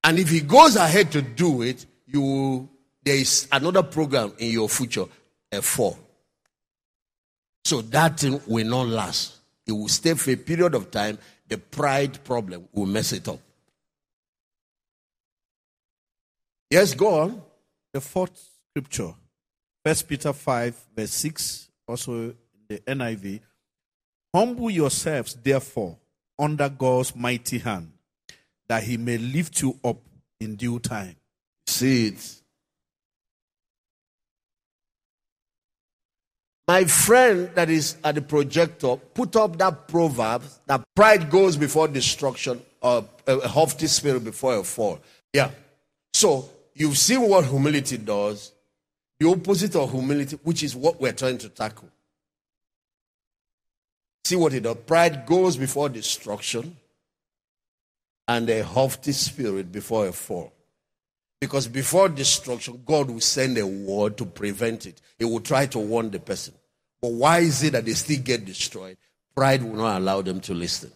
And 0.03 0.17
if 0.17 0.29
he 0.29 0.41
goes 0.41 0.75
ahead 0.75 1.11
to 1.11 1.21
do 1.21 1.61
it, 1.61 1.85
you 2.07 2.21
will, 2.21 2.69
there 3.03 3.15
is 3.15 3.47
another 3.51 3.83
program 3.83 4.33
in 4.37 4.51
your 4.51 4.69
future, 4.69 5.05
a 5.51 5.61
four. 5.61 5.97
So 7.65 7.81
that 7.81 8.19
thing 8.19 8.39
will 8.47 8.65
not 8.65 8.87
last. 8.87 9.38
It 9.69 9.73
will 9.73 9.87
stay 9.87 10.15
for 10.15 10.31
a 10.31 10.35
period 10.35 10.73
of 10.73 10.89
time. 10.89 11.19
The 11.47 11.59
pride 11.59 12.23
problem 12.23 12.67
will 12.73 12.87
mess 12.87 13.13
it 13.13 13.27
up. 13.27 13.39
Yes, 16.71 16.95
go 16.95 17.19
on. 17.21 17.41
The 17.93 18.01
fourth 18.01 18.49
scripture, 18.71 19.13
First 19.85 20.07
Peter 20.07 20.33
5, 20.33 20.75
verse 20.95 21.11
6, 21.11 21.69
also 21.87 22.13
in 22.13 22.35
the 22.67 22.79
NIV. 22.79 23.41
Humble 24.33 24.71
yourselves, 24.71 25.35
therefore, 25.35 25.97
under 26.39 26.67
God's 26.69 27.15
mighty 27.15 27.59
hand, 27.59 27.91
that 28.67 28.81
he 28.81 28.97
may 28.97 29.19
lift 29.19 29.61
you 29.61 29.79
up 29.83 29.97
in 30.39 30.55
due 30.55 30.79
time. 30.79 31.15
See 31.67 32.07
it. 32.07 32.38
My 36.69 36.85
friend 36.85 37.49
that 37.55 37.67
is 37.71 37.97
at 38.03 38.13
the 38.13 38.21
projector 38.21 38.95
put 38.95 39.35
up 39.35 39.57
that 39.57 39.87
proverb 39.87 40.43
that 40.67 40.83
pride 40.95 41.31
goes 41.31 41.57
before 41.57 41.87
destruction, 41.87 42.61
or 42.79 43.05
a 43.25 43.47
haughty 43.47 43.87
spirit 43.87 44.23
before 44.23 44.55
a 44.57 44.63
fall. 44.63 44.99
Yeah. 45.33 45.49
So 46.13 46.47
you've 46.75 46.99
seen 46.99 47.27
what 47.27 47.45
humility 47.45 47.97
does, 47.97 48.51
the 49.19 49.27
opposite 49.29 49.75
of 49.75 49.89
humility, 49.89 50.37
which 50.43 50.61
is 50.61 50.75
what 50.75 51.01
we're 51.01 51.11
trying 51.11 51.39
to 51.39 51.49
tackle. 51.49 51.89
See 54.25 54.35
what 54.35 54.53
it 54.53 54.61
does. 54.61 54.77
Pride 54.85 55.25
goes 55.25 55.57
before 55.57 55.89
destruction, 55.89 56.77
and 58.27 58.47
a 58.47 58.63
haughty 58.63 59.13
spirit 59.13 59.71
before 59.71 60.05
a 60.09 60.11
fall. 60.11 60.53
Because 61.41 61.67
before 61.67 62.09
destruction, 62.09 62.83
God 62.85 63.09
will 63.09 63.21
send 63.21 63.57
a 63.57 63.65
word 63.65 64.17
to 64.17 64.25
prevent 64.25 64.85
it. 64.85 65.01
He 65.17 65.25
will 65.25 65.39
try 65.39 65.65
to 65.65 65.79
warn 65.79 66.11
the 66.11 66.19
person. 66.19 66.53
But 67.01 67.11
why 67.11 67.39
is 67.39 67.63
it 67.63 67.73
that 67.73 67.85
they 67.85 67.93
still 67.93 68.19
get 68.21 68.45
destroyed? 68.45 68.97
Pride 69.35 69.63
will 69.63 69.77
not 69.77 69.99
allow 69.99 70.21
them 70.21 70.41
to 70.41 70.53
listen. 70.53 70.91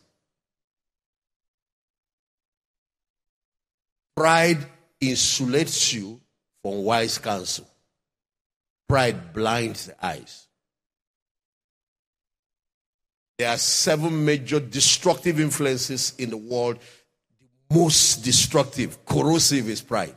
Pride 4.15 4.65
insulates 5.01 5.93
you 5.93 6.19
from 6.61 6.83
wise 6.83 7.17
counsel. 7.17 7.67
Pride 8.87 9.33
blinds 9.33 9.87
the 9.87 10.05
eyes. 10.05 10.47
There 13.37 13.49
are 13.49 13.57
seven 13.57 14.23
major 14.23 14.59
destructive 14.59 15.39
influences 15.39 16.13
in 16.17 16.29
the 16.29 16.37
world. 16.37 16.77
The 17.69 17.75
most 17.75 18.23
destructive, 18.23 19.03
corrosive 19.05 19.69
is 19.69 19.81
pride. 19.81 20.15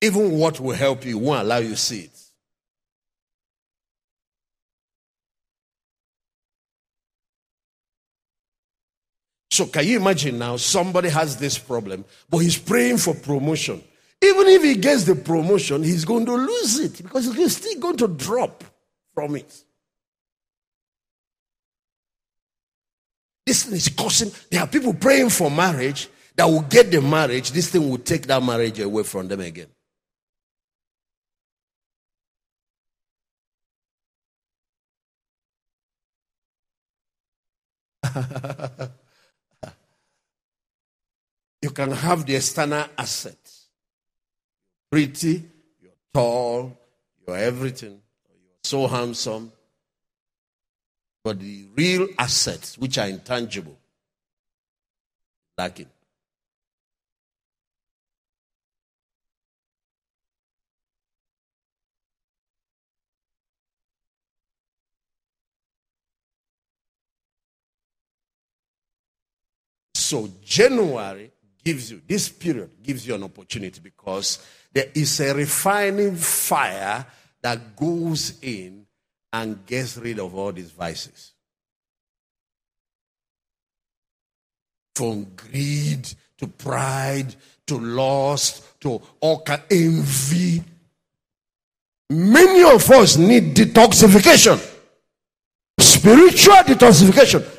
Even 0.00 0.32
what 0.32 0.58
will 0.58 0.74
help 0.74 1.04
you 1.04 1.18
won't 1.18 1.42
allow 1.42 1.58
you 1.58 1.70
to 1.70 1.76
see 1.76 2.00
it. 2.00 2.17
So, 9.58 9.66
can 9.66 9.84
you 9.84 9.98
imagine 9.98 10.38
now 10.38 10.56
somebody 10.56 11.08
has 11.08 11.36
this 11.36 11.58
problem, 11.58 12.04
but 12.30 12.38
he's 12.38 12.56
praying 12.56 12.98
for 12.98 13.12
promotion. 13.12 13.82
Even 14.22 14.46
if 14.46 14.62
he 14.62 14.76
gets 14.76 15.02
the 15.02 15.16
promotion, 15.16 15.82
he's 15.82 16.04
going 16.04 16.26
to 16.26 16.34
lose 16.34 16.78
it 16.78 17.02
because 17.02 17.34
he's 17.34 17.56
still 17.56 17.80
going 17.80 17.96
to 17.96 18.06
drop 18.06 18.62
from 19.14 19.34
it. 19.34 19.64
This 23.44 23.64
thing 23.64 23.74
is 23.74 23.88
causing, 23.88 24.30
there 24.48 24.60
are 24.60 24.68
people 24.68 24.94
praying 24.94 25.30
for 25.30 25.50
marriage 25.50 26.08
that 26.36 26.44
will 26.44 26.62
get 26.62 26.92
the 26.92 27.02
marriage. 27.02 27.50
This 27.50 27.68
thing 27.68 27.90
will 27.90 27.98
take 27.98 28.28
that 28.28 28.40
marriage 28.40 28.78
away 28.78 29.02
from 29.02 29.26
them 29.26 29.40
again. 29.40 29.66
you 41.62 41.70
can 41.70 41.90
have 41.90 42.24
the 42.24 42.36
external 42.36 42.86
assets. 42.96 43.66
Pretty, 44.90 45.44
you're 45.80 45.92
tall, 46.14 46.76
you're 47.26 47.36
everything, 47.36 47.90
you're 47.90 48.58
so 48.62 48.86
handsome. 48.86 49.52
But 51.24 51.40
the 51.40 51.66
real 51.74 52.08
assets, 52.18 52.78
which 52.78 52.96
are 52.96 53.08
intangible, 53.08 53.76
lacking. 55.58 55.88
So 69.94 70.30
January 70.42 71.32
gives 71.68 71.90
you, 71.90 72.00
this 72.06 72.30
period 72.30 72.70
gives 72.82 73.06
you 73.06 73.14
an 73.14 73.22
opportunity 73.22 73.78
because 73.82 74.38
there 74.72 74.86
is 74.94 75.20
a 75.20 75.34
refining 75.34 76.16
fire 76.16 77.04
that 77.42 77.76
goes 77.76 78.38
in 78.40 78.86
and 79.30 79.66
gets 79.66 79.98
rid 79.98 80.18
of 80.18 80.34
all 80.34 80.50
these 80.50 80.70
vices. 80.70 81.32
From 84.94 85.26
greed 85.36 86.08
to 86.38 86.46
pride 86.46 87.34
to 87.66 87.78
lust 87.78 88.80
to 88.80 89.02
all 89.20 89.42
kind 89.42 89.60
of 89.60 89.66
envy. 89.70 90.64
Many 92.08 92.62
of 92.62 92.90
us 92.90 93.18
need 93.18 93.54
detoxification, 93.54 94.58
spiritual 95.78 96.54
detoxification. 96.54 97.57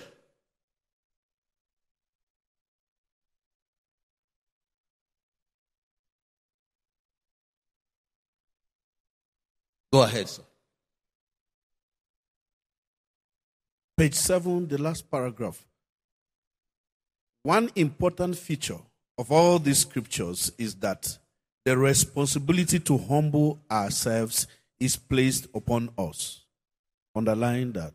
Go 9.91 10.03
ahead, 10.03 10.29
sir. 10.29 10.43
Page 13.97 14.15
7, 14.15 14.67
the 14.67 14.77
last 14.77 15.09
paragraph. 15.09 15.65
One 17.43 17.69
important 17.75 18.37
feature 18.37 18.79
of 19.17 19.31
all 19.31 19.59
these 19.59 19.79
scriptures 19.79 20.51
is 20.57 20.75
that 20.75 21.17
the 21.65 21.77
responsibility 21.77 22.79
to 22.79 22.97
humble 22.97 23.59
ourselves 23.69 24.47
is 24.79 24.95
placed 24.95 25.47
upon 25.53 25.89
us. 25.97 26.45
Underline 27.15 27.73
that. 27.73 27.93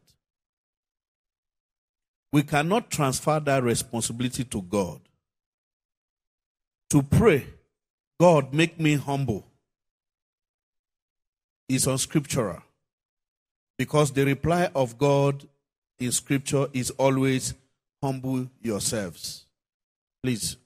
We 2.33 2.43
cannot 2.43 2.91
transfer 2.91 3.41
that 3.41 3.63
responsibility 3.63 4.45
to 4.45 4.61
God. 4.61 5.01
To 6.91 7.03
pray, 7.03 7.47
God, 8.21 8.53
make 8.53 8.79
me 8.79 8.97
humble, 8.97 9.47
is 11.69 11.87
unscriptural. 11.87 12.63
Because 13.77 14.13
the 14.13 14.25
reply 14.25 14.71
of 14.75 14.99
God 14.99 15.47
in 15.99 16.13
scripture 16.13 16.67
is 16.73 16.91
always 16.91 17.55
humble 18.03 18.49
yourselves. 18.63 19.47
Please 20.23 20.57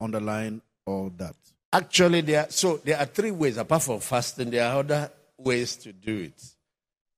underline 0.00 0.60
all 0.86 1.10
that. 1.16 1.34
Actually, 1.72 2.20
there 2.22 2.42
are, 2.46 2.50
so 2.50 2.78
there 2.78 2.98
are 2.98 3.06
three 3.06 3.30
ways 3.30 3.56
apart 3.56 3.82
from 3.82 4.00
fasting. 4.00 4.50
There 4.50 4.66
are 4.66 4.80
other 4.80 5.10
ways 5.38 5.76
to 5.76 5.92
do 5.92 6.18
it. 6.18 6.42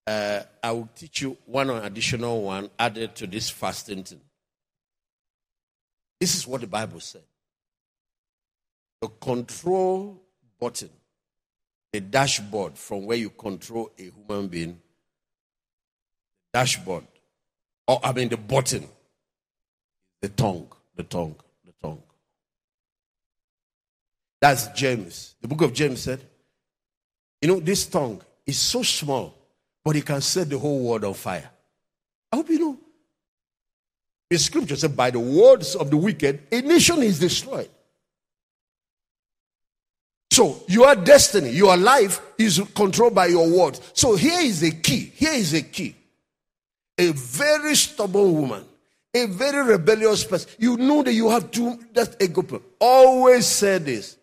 Uh, 0.07 0.43
I 0.63 0.73
will 0.73 0.89
teach 0.95 1.23
you 1.23 1.37
one 1.47 1.71
additional 1.71 2.43
one 2.43 2.71
added 2.79 3.15
to 3.17 3.27
this 3.27 3.51
fasting 3.51 4.03
thing. 4.05 4.21
This 6.21 6.35
is 6.35 6.47
what 6.47 6.61
the 6.61 6.67
Bible 6.67 7.01
said. 7.01 7.23
The 9.01 9.09
control 9.09 10.21
button, 10.61 10.91
the 11.93 12.01
dashboard 12.01 12.77
from 12.79 13.07
where 13.07 13.19
you 13.19 13.31
control 13.31 13.91
a 13.99 14.03
human 14.03 14.49
being, 14.49 14.81
dashboard, 16.53 17.05
or 17.87 18.01
I 18.03 18.13
mean 18.13 18.29
the 18.29 18.37
button, 18.37 18.87
the 20.21 20.29
tongue, 20.29 20.69
the 20.97 21.03
tongue, 21.03 21.37
the 21.65 21.73
tongue. 21.83 22.03
That's 24.41 24.69
James. 24.69 25.35
The 25.41 25.49
book 25.49 25.63
of 25.63 25.73
James 25.73 26.01
said, 26.01 26.21
you 27.41 27.49
know, 27.49 27.61
this 27.61 27.87
tongue 27.87 28.23
is 28.47 28.59
so 28.59 28.83
small, 28.83 29.35
but 29.85 29.97
it 29.97 30.07
can 30.07 30.21
set 30.21 30.49
the 30.49 30.59
whole 30.59 30.83
world 30.83 31.05
on 31.05 31.15
fire. 31.15 31.51
I 32.33 32.37
hope 32.37 32.49
you 32.49 32.59
know. 32.59 32.79
The 34.31 34.39
scripture 34.39 34.77
said, 34.77 34.97
by 34.97 35.11
the 35.11 35.21
words 35.21 35.75
of 35.75 35.91
the 35.91 35.97
wicked, 35.97 36.45
a 36.51 36.63
nation 36.63 37.03
is 37.03 37.19
destroyed. 37.19 37.69
So 40.33 40.65
your 40.67 40.95
destiny, 40.95 41.51
your 41.51 41.77
life 41.77 42.23
is 42.39 42.63
controlled 42.75 43.15
by 43.15 43.27
your 43.27 43.51
words. 43.51 43.83
So 43.93 44.17
here 44.17 44.41
is 44.41 44.63
a 44.63 44.71
key. 44.71 45.13
Here 45.15 45.35
is 45.35 45.53
a 45.53 45.61
key. 45.61 45.95
A 46.97 47.13
very 47.13 47.75
stubborn 47.75 48.33
woman, 48.33 48.65
a 49.13 49.27
very 49.27 49.63
rebellious 49.63 50.25
person. 50.25 50.51
You 50.59 50.79
know 50.79 51.03
that 51.03 51.13
you 51.13 51.29
have 51.29 51.51
to, 51.51 51.79
that's 51.93 52.17
a 52.19 52.29
good. 52.29 52.63
Always 52.81 53.47
say 53.47 53.77
this 53.77 54.17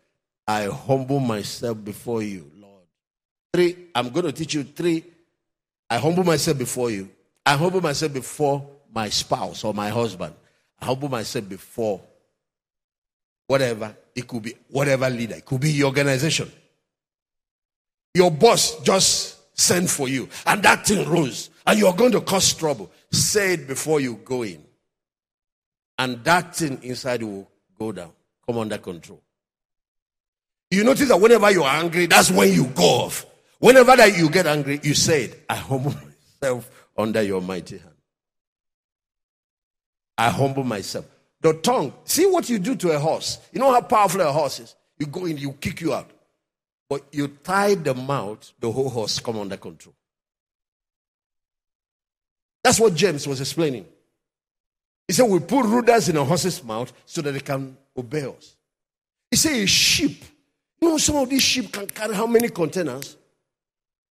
I 0.48 0.64
humble 0.64 1.20
myself 1.20 1.78
before 1.84 2.24
you, 2.24 2.50
Lord. 2.60 2.86
Three, 3.54 3.78
I'm 3.94 4.10
going 4.10 4.26
to 4.26 4.32
teach 4.32 4.56
you 4.56 4.64
three. 4.64 5.04
I 5.92 6.00
humble 6.00 6.24
myself 6.24 6.58
before 6.58 6.90
you. 6.90 7.08
I 7.46 7.56
humble 7.56 7.82
myself 7.82 8.14
before 8.14 8.68
my 8.92 9.10
spouse 9.10 9.64
or 9.64 9.76
my 9.76 9.90
husband. 9.90 10.34
I 10.82 10.86
humble 10.86 11.10
myself 11.10 11.48
before 11.48 12.02
whatever. 13.50 13.96
It 14.16 14.28
could 14.28 14.44
be 14.44 14.54
whatever 14.70 15.10
leader. 15.10 15.36
It 15.36 15.46
could 15.46 15.60
be 15.60 15.72
your 15.72 15.88
organization. 15.88 16.52
Your 18.14 18.30
boss 18.30 18.80
just 18.82 19.58
sent 19.60 19.90
for 19.90 20.08
you 20.08 20.30
and 20.46 20.62
that 20.64 20.86
thing 20.86 21.10
rose 21.10 21.50
and 21.66 21.80
you're 21.80 21.94
going 21.94 22.12
to 22.12 22.22
cause 22.22 22.54
trouble. 22.54 22.92
Say 23.12 23.54
it 23.54 23.68
before 23.68 24.00
you 24.00 24.16
go 24.24 24.44
in. 24.44 24.64
And 25.98 26.24
that 26.26 26.56
thing 26.56 26.80
inside 26.84 27.24
will 27.24 27.50
go 27.78 27.92
down, 27.92 28.12
come 28.46 28.60
under 28.60 28.78
control. 28.78 29.22
You 30.70 30.84
notice 30.84 31.10
that 31.10 31.20
whenever 31.20 31.50
you're 31.50 31.66
angry, 31.66 32.06
that's 32.06 32.30
when 32.30 32.54
you 32.54 32.66
go 32.66 32.84
off. 32.84 33.26
Whenever 33.58 33.96
that 33.96 34.16
you 34.16 34.30
get 34.30 34.46
angry, 34.46 34.80
you 34.84 34.94
say 34.94 35.24
it. 35.24 35.44
I 35.50 35.56
humble 35.56 35.94
myself 36.42 36.70
under 36.96 37.24
your 37.24 37.42
mighty 37.42 37.80
hand. 37.80 37.96
I 40.18 40.30
humble 40.30 40.64
myself. 40.64 41.06
The 41.42 41.54
tongue. 41.54 41.94
See 42.04 42.26
what 42.26 42.50
you 42.50 42.60
do 42.60 42.76
to 42.76 42.92
a 42.92 43.00
horse. 43.00 43.40
You 43.52 43.60
know 43.60 43.72
how 43.72 43.82
powerful 43.82 44.22
a 44.22 44.32
horse 44.32 44.60
is. 44.60 44.76
You 44.98 45.06
go 45.06 45.26
in, 45.26 45.38
you 45.38 45.54
kick 45.54 45.82
you 45.82 45.94
out. 45.94 46.10
But 46.90 47.06
you 47.12 47.28
tie 47.28 47.76
the 47.76 47.94
mouth, 47.94 48.52
the 48.60 48.72
whole 48.72 48.90
horse 48.90 49.20
come 49.20 49.40
under 49.40 49.58
control. 49.58 49.96
That's 52.64 52.80
what 52.80 52.94
James 52.94 53.28
was 53.28 53.40
explaining. 53.40 53.86
He 55.08 55.14
said, 55.14 55.30
We 55.30 55.40
put 55.40 55.66
ruders 55.66 56.10
in 56.10 56.18
a 56.18 56.26
horse's 56.26 56.64
mouth 56.64 56.92
so 57.06 57.22
that 57.22 57.32
they 57.32 57.40
can 57.40 57.78
obey 57.96 58.26
us. 58.26 58.56
He 59.32 59.38
said, 59.38 59.56
A 59.56 59.66
sheep 59.66 60.24
you 60.82 60.90
know, 60.90 60.98
some 60.98 61.18
of 61.18 61.30
these 61.30 61.42
sheep 61.42 61.72
can 61.72 61.88
carry 61.88 62.16
how 62.16 62.28
many 62.28 62.50
containers? 62.50 63.18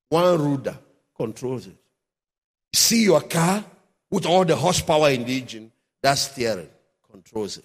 One 0.09 0.51
rudder 0.51 0.79
controls 1.17 1.67
it. 1.67 1.77
See 2.75 3.05
your 3.05 3.23
car 3.23 3.65
with 4.11 4.27
all 4.27 4.45
the 4.45 4.57
horsepower 4.57 5.11
in 5.11 5.25
the 5.25 5.39
engine, 5.39 5.73
that's 6.03 6.23
steering 6.23 6.69
controls 7.11 7.59
it. 7.59 7.65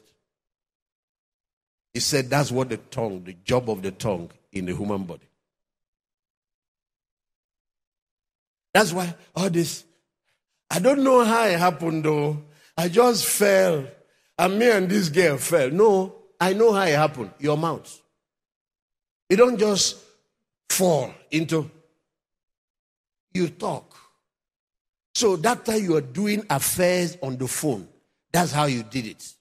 He 1.93 1.99
said 1.99 2.29
that's 2.29 2.51
what 2.51 2.69
the 2.69 2.77
tongue, 2.77 3.23
the 3.23 3.33
job 3.33 3.69
of 3.69 3.81
the 3.81 3.91
tongue 3.91 4.31
in 4.51 4.65
the 4.65 4.75
human 4.75 5.03
body. 5.03 5.27
That's 8.73 8.91
why 8.91 9.13
all 9.35 9.49
this, 9.49 9.83
I 10.69 10.79
don't 10.79 11.03
know 11.03 11.23
how 11.23 11.45
it 11.45 11.59
happened 11.59 12.03
though. 12.03 12.41
I 12.75 12.89
just 12.89 13.25
fell. 13.25 13.85
And 14.37 14.57
me 14.57 14.71
and 14.71 14.89
this 14.89 15.09
girl 15.09 15.37
fell. 15.37 15.69
No, 15.69 16.15
I 16.39 16.53
know 16.53 16.73
how 16.73 16.83
it 16.83 16.95
happened. 16.95 17.31
Your 17.39 17.57
mouth. 17.57 18.01
You 19.29 19.37
don't 19.37 19.57
just 19.57 19.97
fall 20.69 21.13
into, 21.29 21.69
you 23.33 23.49
talk. 23.49 23.95
So 25.15 25.35
that 25.37 25.65
time 25.65 25.83
you 25.83 25.95
are 25.95 26.01
doing 26.01 26.43
affairs 26.49 27.17
on 27.21 27.37
the 27.37 27.47
phone, 27.47 27.87
that's 28.33 28.51
how 28.51 28.65
you 28.65 28.83
did 28.83 29.05
it. 29.05 29.33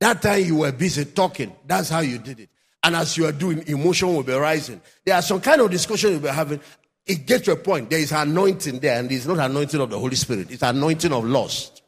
That 0.00 0.20
time 0.20 0.44
you 0.44 0.56
were 0.56 0.72
busy 0.72 1.04
talking, 1.04 1.54
that's 1.64 1.88
how 1.88 2.00
you 2.00 2.18
did 2.18 2.40
it. 2.40 2.50
And 2.82 2.96
as 2.96 3.16
you 3.16 3.26
are 3.26 3.32
doing, 3.32 3.62
emotion 3.68 4.08
will 4.08 4.24
be 4.24 4.34
rising. 4.34 4.80
There 5.04 5.14
are 5.14 5.22
some 5.22 5.40
kind 5.40 5.60
of 5.60 5.70
discussion 5.70 6.10
you'll 6.10 6.20
be 6.20 6.28
having. 6.28 6.60
It 7.06 7.26
gets 7.26 7.44
to 7.44 7.52
a 7.52 7.56
point. 7.56 7.88
There 7.88 8.00
is 8.00 8.10
anointing 8.10 8.80
there, 8.80 8.98
and 8.98 9.10
it's 9.10 9.26
not 9.26 9.38
anointing 9.38 9.80
of 9.80 9.90
the 9.90 9.98
Holy 9.98 10.16
Spirit. 10.16 10.50
It's 10.50 10.62
anointing 10.62 11.12
of 11.12 11.24
lust. 11.24 11.82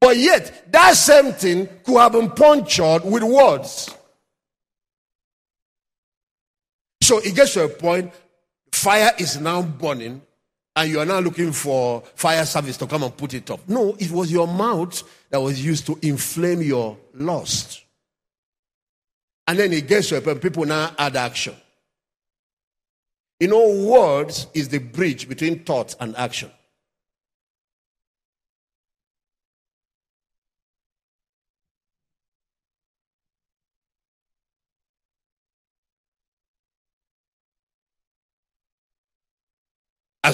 But 0.00 0.16
yet, 0.16 0.72
that 0.72 0.94
same 0.96 1.32
thing 1.32 1.68
could 1.84 1.98
have 1.98 2.12
been 2.12 2.30
punctured 2.30 3.04
with 3.04 3.22
words. 3.22 3.94
So 7.00 7.18
it 7.18 7.34
gets 7.34 7.54
to 7.54 7.64
a 7.64 7.68
point, 7.68 8.12
fire 8.72 9.12
is 9.18 9.40
now 9.40 9.62
burning, 9.62 10.22
and 10.76 10.90
you 10.90 10.98
are 10.98 11.06
now 11.06 11.20
looking 11.20 11.52
for 11.52 12.02
fire 12.14 12.44
service 12.44 12.76
to 12.78 12.86
come 12.86 13.04
and 13.04 13.16
put 13.16 13.34
it 13.34 13.50
up. 13.50 13.60
No, 13.68 13.94
it 13.98 14.10
was 14.10 14.32
your 14.32 14.48
mouth 14.48 15.02
that 15.30 15.40
was 15.40 15.64
used 15.64 15.86
to 15.86 15.98
inflame 16.02 16.62
your 16.62 16.96
lust. 17.14 17.84
And 19.46 19.58
then 19.58 19.72
it 19.72 19.86
gets 19.86 20.08
to 20.08 20.16
a 20.16 20.34
people 20.34 20.64
now 20.64 20.92
add 20.98 21.16
action. 21.16 21.54
You 23.38 23.48
know, 23.48 23.84
words 23.84 24.46
is 24.54 24.68
the 24.68 24.78
bridge 24.78 25.28
between 25.28 25.64
thought 25.64 25.94
and 26.00 26.16
action. 26.16 26.50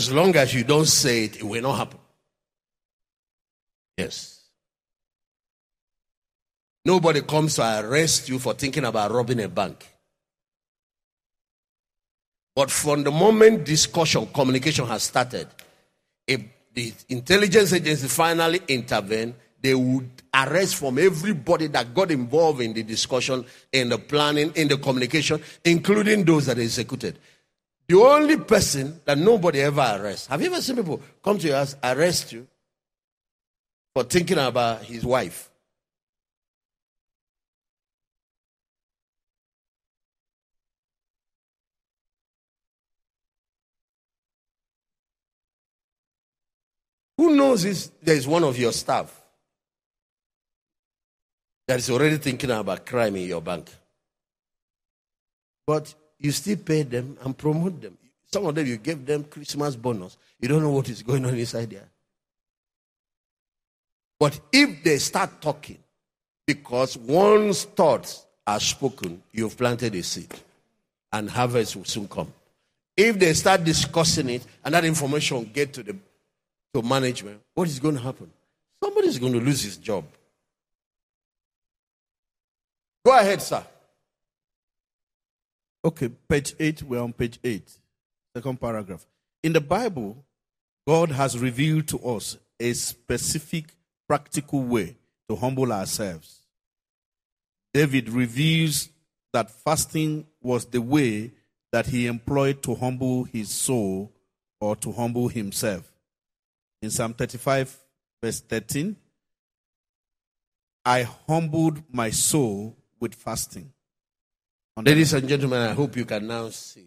As 0.01 0.11
long 0.11 0.35
as 0.35 0.55
you 0.55 0.65
don't 0.65 0.87
say 0.87 1.25
it, 1.25 1.37
it 1.37 1.43
will 1.43 1.61
not 1.61 1.77
happen. 1.77 1.99
Yes. 3.99 4.45
Nobody 6.87 7.21
comes 7.21 7.57
to 7.57 7.85
arrest 7.85 8.27
you 8.31 8.39
for 8.39 8.55
thinking 8.55 8.87
about 8.87 9.11
robbing 9.11 9.43
a 9.43 9.49
bank. 9.49 9.87
But 12.57 12.71
from 12.71 13.05
the 13.05 13.11
moment 13.11 13.67
discussion, 13.67 14.27
communication 14.29 14.87
has 14.87 15.03
started, 15.03 15.49
if 16.27 16.41
the 16.73 16.95
intelligence 17.11 17.75
agency 17.75 18.09
finally 18.09 18.63
intervene, 18.69 19.35
they 19.61 19.75
would 19.75 20.09
arrest 20.33 20.77
from 20.77 20.99
everybody 20.99 21.67
that 21.67 21.93
got 21.93 22.11
involved 22.11 22.63
in 22.63 22.73
the 22.73 22.83
discussion, 22.83 23.45
in 23.71 23.91
the 23.91 23.99
planning, 23.99 24.51
in 24.55 24.67
the 24.67 24.79
communication, 24.79 25.43
including 25.63 26.25
those 26.25 26.47
that 26.47 26.59
executed. 26.59 27.19
The 27.91 27.97
only 27.97 28.37
person 28.37 29.01
that 29.05 29.19
nobody 29.19 29.63
ever 29.63 29.99
arrests. 29.99 30.29
Have 30.29 30.41
you 30.41 30.47
ever 30.47 30.63
seen 30.63 30.77
people 30.77 31.03
come 31.25 31.39
to 31.39 31.49
your 31.49 31.57
house, 31.57 31.75
arrest 31.83 32.31
you 32.33 32.47
for 33.93 34.05
thinking 34.05 34.39
about 34.39 34.85
his 34.85 35.05
wife? 35.05 35.51
Who 47.17 47.35
knows 47.35 47.65
if 47.65 48.01
there 48.03 48.15
is 48.15 48.29
one 48.29 48.45
of 48.45 48.57
your 48.57 48.71
staff 48.71 49.13
that 51.67 51.81
is 51.81 51.91
already 51.91 52.19
thinking 52.19 52.53
about 52.53 52.87
crime 52.87 53.17
in 53.17 53.27
your 53.27 53.43
bank. 53.43 53.69
But 55.67 55.93
you 56.21 56.31
still 56.31 56.57
pay 56.57 56.83
them 56.83 57.17
and 57.23 57.37
promote 57.37 57.81
them. 57.81 57.97
Some 58.33 58.47
of 58.47 58.55
them, 58.55 58.67
you 58.67 58.77
give 58.77 59.05
them 59.05 59.25
Christmas 59.25 59.75
bonus. 59.75 60.17
You 60.39 60.49
don't 60.49 60.63
know 60.63 60.71
what 60.71 60.89
is 60.89 61.03
going 61.03 61.25
on 61.25 61.35
inside 61.35 61.71
there. 61.71 61.89
But 64.19 64.39
if 64.53 64.85
they 64.85 64.99
start 64.99 65.41
talking, 65.41 65.79
because 66.47 66.97
one's 66.97 67.65
thoughts 67.65 68.27
are 68.47 68.61
spoken, 68.61 69.23
you've 69.33 69.57
planted 69.57 69.95
a 69.95 70.03
seed, 70.03 70.33
and 71.13 71.29
harvest 71.29 71.75
will 71.75 71.85
soon 71.85 72.07
come. 72.07 72.33
If 72.97 73.19
they 73.19 73.33
start 73.33 73.65
discussing 73.65 74.29
it 74.29 74.45
and 74.65 74.75
that 74.75 74.85
information 74.85 75.51
get 75.53 75.73
to 75.75 75.83
the 75.83 75.97
to 76.75 76.83
management, 76.83 77.41
what 77.55 77.67
is 77.67 77.81
going 77.81 77.97
to 77.97 78.01
happen? 78.01 78.31
Somebody 78.83 79.09
is 79.09 79.19
going 79.19 79.33
to 79.33 79.41
lose 79.41 79.63
his 79.63 79.77
job. 79.77 80.05
Go 83.05 83.19
ahead, 83.19 83.43
sir. 83.43 83.65
Okay, 85.83 86.09
page 86.29 86.55
8, 86.59 86.83
we're 86.83 87.01
on 87.01 87.13
page 87.15 87.39
8, 87.43 87.63
second 88.37 88.61
paragraph. 88.61 89.07
In 89.43 89.55
the 89.55 89.63
Bible, 89.63 90.23
God 90.87 91.11
has 91.11 91.39
revealed 91.39 91.89
to 91.89 91.99
us 92.01 92.37
a 92.59 92.75
specific 92.75 93.65
practical 94.07 94.63
way 94.63 94.97
to 95.29 95.37
humble 95.37 95.73
ourselves. 95.73 96.41
David 97.73 98.11
reveals 98.11 98.91
that 99.33 99.51
fasting 99.51 100.27
was 100.43 100.67
the 100.67 100.83
way 100.83 101.31
that 101.73 101.87
he 101.87 102.07
employed 102.07 102.63
to 102.65 102.75
humble 102.75 103.25
his 103.25 103.49
soul 103.49 104.13
or 104.61 104.77
to 104.77 104.93
humble 104.93 105.29
himself. 105.29 105.91
In 106.83 106.91
Psalm 106.91 107.15
35, 107.15 107.75
verse 108.23 108.41
13, 108.41 108.97
I 110.85 111.05
humbled 111.27 111.83
my 111.91 112.11
soul 112.11 112.77
with 112.99 113.15
fasting. 113.15 113.73
Ladies 114.77 115.13
and 115.13 115.29
gentlemen, 115.29 115.61
I 115.61 115.73
hope 115.73 115.97
you 115.97 116.05
can 116.05 116.27
now 116.27 116.49
see. 116.51 116.87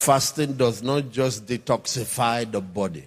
Fasting 0.00 0.54
does 0.54 0.82
not 0.82 1.10
just 1.10 1.46
detoxify 1.46 2.50
the 2.50 2.60
body, 2.60 3.04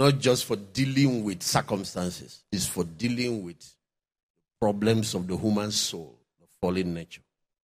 not 0.00 0.18
just 0.18 0.44
for 0.44 0.56
dealing 0.56 1.22
with 1.22 1.42
circumstances, 1.42 2.42
it's 2.50 2.66
for 2.66 2.84
dealing 2.84 3.44
with 3.44 3.74
problems 4.60 5.14
of 5.14 5.26
the 5.26 5.36
human 5.36 5.70
soul, 5.70 6.18
the 6.40 6.46
fallen 6.60 6.94
nature. 6.94 7.22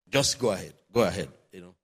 Just 0.08 0.38
go 0.38 0.50
ahead. 0.50 0.74
Go 0.92 1.02
ahead. 1.02 1.28
You 1.52 1.62
know. 1.62 1.74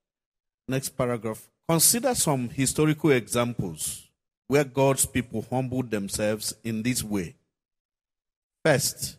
Next 0.69 0.90
paragraph. 0.90 1.49
Consider 1.69 2.14
some 2.14 2.49
historical 2.49 3.11
examples 3.11 4.09
where 4.47 4.64
God's 4.64 5.07
people 5.07 5.47
humbled 5.51 5.90
themselves 5.90 6.55
in 6.62 6.83
this 6.83 7.03
way. 7.03 7.37
First, 8.64 9.16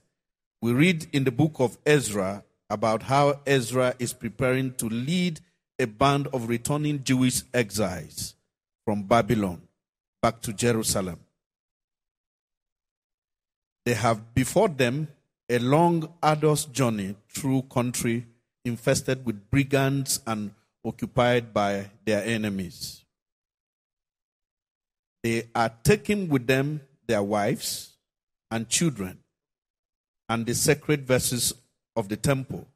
we 0.61 0.73
read 0.73 1.07
in 1.13 1.23
the 1.23 1.31
book 1.31 1.55
of 1.59 1.77
Ezra 1.85 2.43
about 2.71 3.03
how 3.03 3.41
Ezra 3.45 3.93
is 3.99 4.13
preparing 4.13 4.73
to 4.75 4.87
lead 4.87 5.41
a 5.77 5.85
band 5.85 6.27
of 6.27 6.47
returning 6.47 7.03
Jewish 7.03 7.43
exiles 7.53 8.35
from 8.85 9.03
Babylon 9.03 9.61
back 10.21 10.41
to 10.41 10.53
Jerusalem. 10.53 11.19
They 13.85 13.93
have 13.93 14.33
before 14.33 14.69
them 14.69 15.09
a 15.49 15.59
long, 15.59 16.13
arduous 16.23 16.65
journey 16.65 17.15
through 17.27 17.63
country 17.63 18.25
infested 18.63 19.25
with 19.25 19.49
brigands 19.49 20.21
and 20.25 20.51
occupied 20.85 21.53
by 21.53 21.89
their 22.05 22.23
enemies. 22.23 23.03
They 25.23 25.49
are 25.53 25.71
taking 25.83 26.29
with 26.29 26.47
them 26.47 26.81
their 27.05 27.21
wives 27.21 27.97
and 28.49 28.69
children 28.69 29.19
and 30.29 30.45
the 30.45 30.55
sacred 30.55 31.05
verses 31.05 31.53
of 31.95 32.09
the 32.09 32.17
temple. 32.17 32.67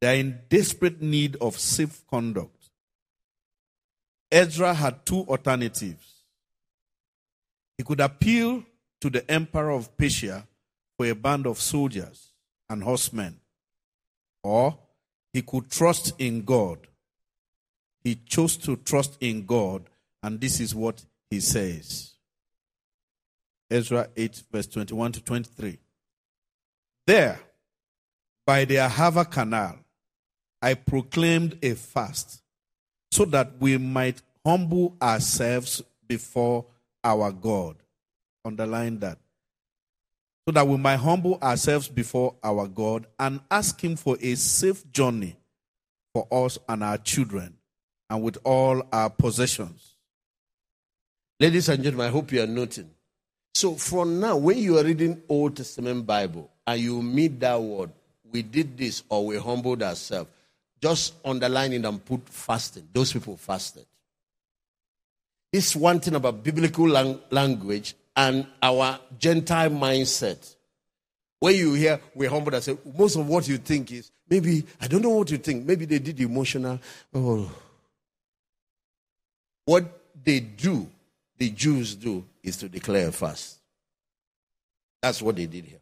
They 0.00 0.16
are 0.16 0.20
in 0.20 0.40
desperate 0.48 1.00
need 1.00 1.36
of 1.40 1.58
safe 1.58 2.06
conduct. 2.08 2.70
Ezra 4.30 4.74
had 4.74 5.06
two 5.06 5.20
alternatives. 5.20 6.24
He 7.78 7.84
could 7.84 8.00
appeal 8.00 8.64
to 9.00 9.10
the 9.10 9.28
emperor 9.30 9.70
of 9.70 9.96
Persia 9.96 10.46
for 10.96 11.06
a 11.06 11.14
band 11.14 11.46
of 11.46 11.60
soldiers 11.60 12.32
and 12.68 12.82
horsemen, 12.82 13.40
or 14.42 14.78
he 15.32 15.42
could 15.42 15.70
trust 15.70 16.12
in 16.18 16.42
God. 16.42 16.78
He 18.02 18.16
chose 18.26 18.56
to 18.58 18.76
trust 18.76 19.16
in 19.20 19.46
God, 19.46 19.84
and 20.22 20.40
this 20.40 20.60
is 20.60 20.74
what 20.74 21.04
he 21.30 21.40
says. 21.40 22.12
Ezra 23.70 24.08
8, 24.16 24.42
verse 24.52 24.66
21 24.66 25.12
to 25.12 25.22
23. 25.22 25.78
There, 27.06 27.38
by 28.46 28.64
the 28.64 28.76
Ahava 28.76 29.30
Canal, 29.30 29.78
I 30.62 30.74
proclaimed 30.74 31.58
a 31.62 31.74
fast 31.74 32.42
so 33.10 33.24
that 33.26 33.52
we 33.60 33.76
might 33.76 34.22
humble 34.44 34.96
ourselves 35.00 35.82
before 36.08 36.64
our 37.02 37.30
God. 37.32 37.76
Underline 38.44 38.98
that. 39.00 39.18
So 40.46 40.52
that 40.52 40.66
we 40.66 40.76
might 40.76 40.96
humble 40.96 41.38
ourselves 41.42 41.88
before 41.88 42.34
our 42.42 42.66
God 42.66 43.06
and 43.18 43.40
ask 43.50 43.82
Him 43.82 43.96
for 43.96 44.16
a 44.20 44.34
safe 44.34 44.90
journey 44.90 45.36
for 46.14 46.26
us 46.30 46.58
and 46.68 46.84
our 46.84 46.98
children 46.98 47.54
and 48.08 48.22
with 48.22 48.38
all 48.44 48.82
our 48.92 49.10
possessions. 49.10 49.96
Ladies 51.40 51.68
and 51.68 51.82
gentlemen, 51.82 52.06
I 52.06 52.10
hope 52.10 52.32
you 52.32 52.42
are 52.42 52.46
noting. 52.46 52.90
So, 53.54 53.74
from 53.74 54.20
now, 54.20 54.36
when 54.36 54.58
you 54.58 54.78
are 54.78 54.84
reading 54.84 55.22
Old 55.28 55.56
Testament 55.56 56.06
Bible, 56.06 56.50
and 56.66 56.80
you 56.80 57.02
meet 57.02 57.40
that 57.40 57.60
word, 57.60 57.90
we 58.30 58.42
did 58.42 58.76
this 58.76 59.02
or 59.08 59.26
we 59.26 59.38
humbled 59.38 59.82
ourselves, 59.82 60.30
just 60.80 61.14
underline 61.24 61.72
it 61.72 61.84
and 61.84 62.04
put 62.04 62.28
fasting. 62.28 62.88
Those 62.92 63.12
people 63.12 63.36
fasted. 63.36 63.86
It's 65.52 65.76
one 65.76 66.00
thing 66.00 66.14
about 66.14 66.42
biblical 66.42 66.88
lang- 66.88 67.20
language 67.30 67.94
and 68.16 68.46
our 68.62 68.98
Gentile 69.18 69.70
mindset. 69.70 70.56
When 71.38 71.54
you 71.54 71.74
hear 71.74 72.00
we 72.14 72.26
humbled 72.26 72.54
ourselves, 72.54 72.80
most 72.96 73.16
of 73.16 73.28
what 73.28 73.46
you 73.46 73.58
think 73.58 73.92
is 73.92 74.10
maybe, 74.28 74.64
I 74.80 74.86
don't 74.86 75.02
know 75.02 75.10
what 75.10 75.30
you 75.30 75.38
think, 75.38 75.64
maybe 75.64 75.84
they 75.84 75.98
did 75.98 76.20
emotional. 76.20 76.80
Oh. 77.14 77.50
What 79.64 79.84
they 80.22 80.40
do, 80.40 80.88
the 81.38 81.50
Jews 81.50 81.94
do, 81.94 82.24
is 82.42 82.56
to 82.58 82.68
declare 82.68 83.08
a 83.08 83.12
fast. 83.12 83.58
That's 85.00 85.22
what 85.22 85.36
they 85.36 85.46
did 85.46 85.64
here. 85.64 85.80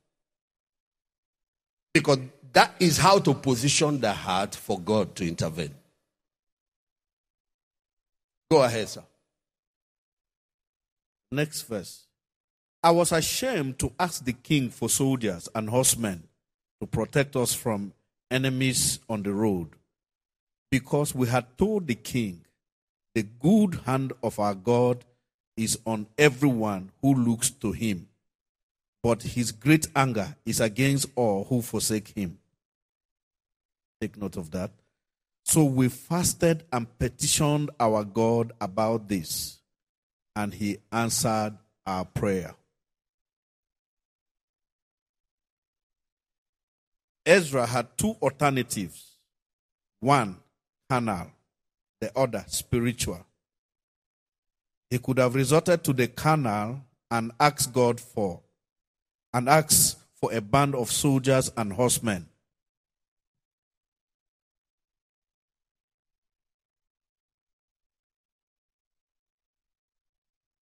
Because 1.94 2.18
that 2.52 2.74
is 2.80 2.98
how 2.98 3.18
to 3.18 3.34
position 3.34 4.00
the 4.00 4.12
heart 4.12 4.54
for 4.54 4.80
God 4.80 5.14
to 5.16 5.26
intervene. 5.26 5.74
Go 8.50 8.62
ahead, 8.62 8.88
sir. 8.88 9.02
Next 11.30 11.62
verse. 11.62 12.06
I 12.82 12.90
was 12.90 13.12
ashamed 13.12 13.78
to 13.78 13.92
ask 13.98 14.24
the 14.24 14.32
king 14.32 14.68
for 14.68 14.88
soldiers 14.88 15.48
and 15.54 15.70
horsemen 15.70 16.24
to 16.80 16.86
protect 16.86 17.36
us 17.36 17.54
from 17.54 17.92
enemies 18.30 18.98
on 19.08 19.22
the 19.22 19.32
road, 19.32 19.68
because 20.70 21.14
we 21.14 21.28
had 21.28 21.56
told 21.56 21.86
the 21.86 21.94
king, 21.94 22.44
The 23.14 23.22
good 23.22 23.80
hand 23.86 24.12
of 24.22 24.38
our 24.38 24.54
God 24.54 25.04
is 25.56 25.78
on 25.86 26.08
everyone 26.18 26.90
who 27.00 27.14
looks 27.14 27.50
to 27.50 27.72
him 27.72 28.08
but 29.02 29.22
his 29.22 29.50
great 29.50 29.88
anger 29.96 30.36
is 30.46 30.60
against 30.60 31.06
all 31.16 31.44
who 31.44 31.60
forsake 31.60 32.08
him. 32.08 32.38
Take 34.00 34.16
note 34.16 34.36
of 34.36 34.50
that. 34.52 34.70
So 35.44 35.64
we 35.64 35.88
fasted 35.88 36.64
and 36.72 36.86
petitioned 36.98 37.70
our 37.80 38.04
God 38.04 38.52
about 38.60 39.08
this, 39.08 39.58
and 40.36 40.54
he 40.54 40.78
answered 40.92 41.58
our 41.84 42.04
prayer. 42.04 42.54
Ezra 47.26 47.66
had 47.66 47.96
two 47.96 48.16
alternatives 48.22 49.16
one, 50.00 50.36
carnal, 50.90 51.30
the 52.00 52.10
other, 52.18 52.44
spiritual. 52.48 53.24
He 54.90 54.98
could 54.98 55.18
have 55.18 55.36
resorted 55.36 55.84
to 55.84 55.92
the 55.92 56.08
carnal 56.08 56.80
and 57.08 57.30
asked 57.38 57.72
God 57.72 58.00
for 58.00 58.40
and 59.34 59.48
asks 59.48 59.96
for 60.14 60.32
a 60.32 60.40
band 60.40 60.74
of 60.74 60.90
soldiers 60.90 61.50
and 61.56 61.72
horsemen. 61.72 62.26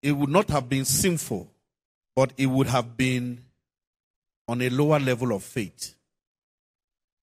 It 0.02 0.14
would 0.14 0.30
not 0.30 0.50
have 0.50 0.70
been 0.70 0.86
sinful, 0.86 1.52
but 2.16 2.32
it 2.38 2.46
would 2.46 2.68
have 2.68 2.96
been 2.96 3.44
on 4.48 4.62
a 4.62 4.70
lower 4.70 5.00
level 5.00 5.34
of 5.34 5.44
faith. 5.44 5.96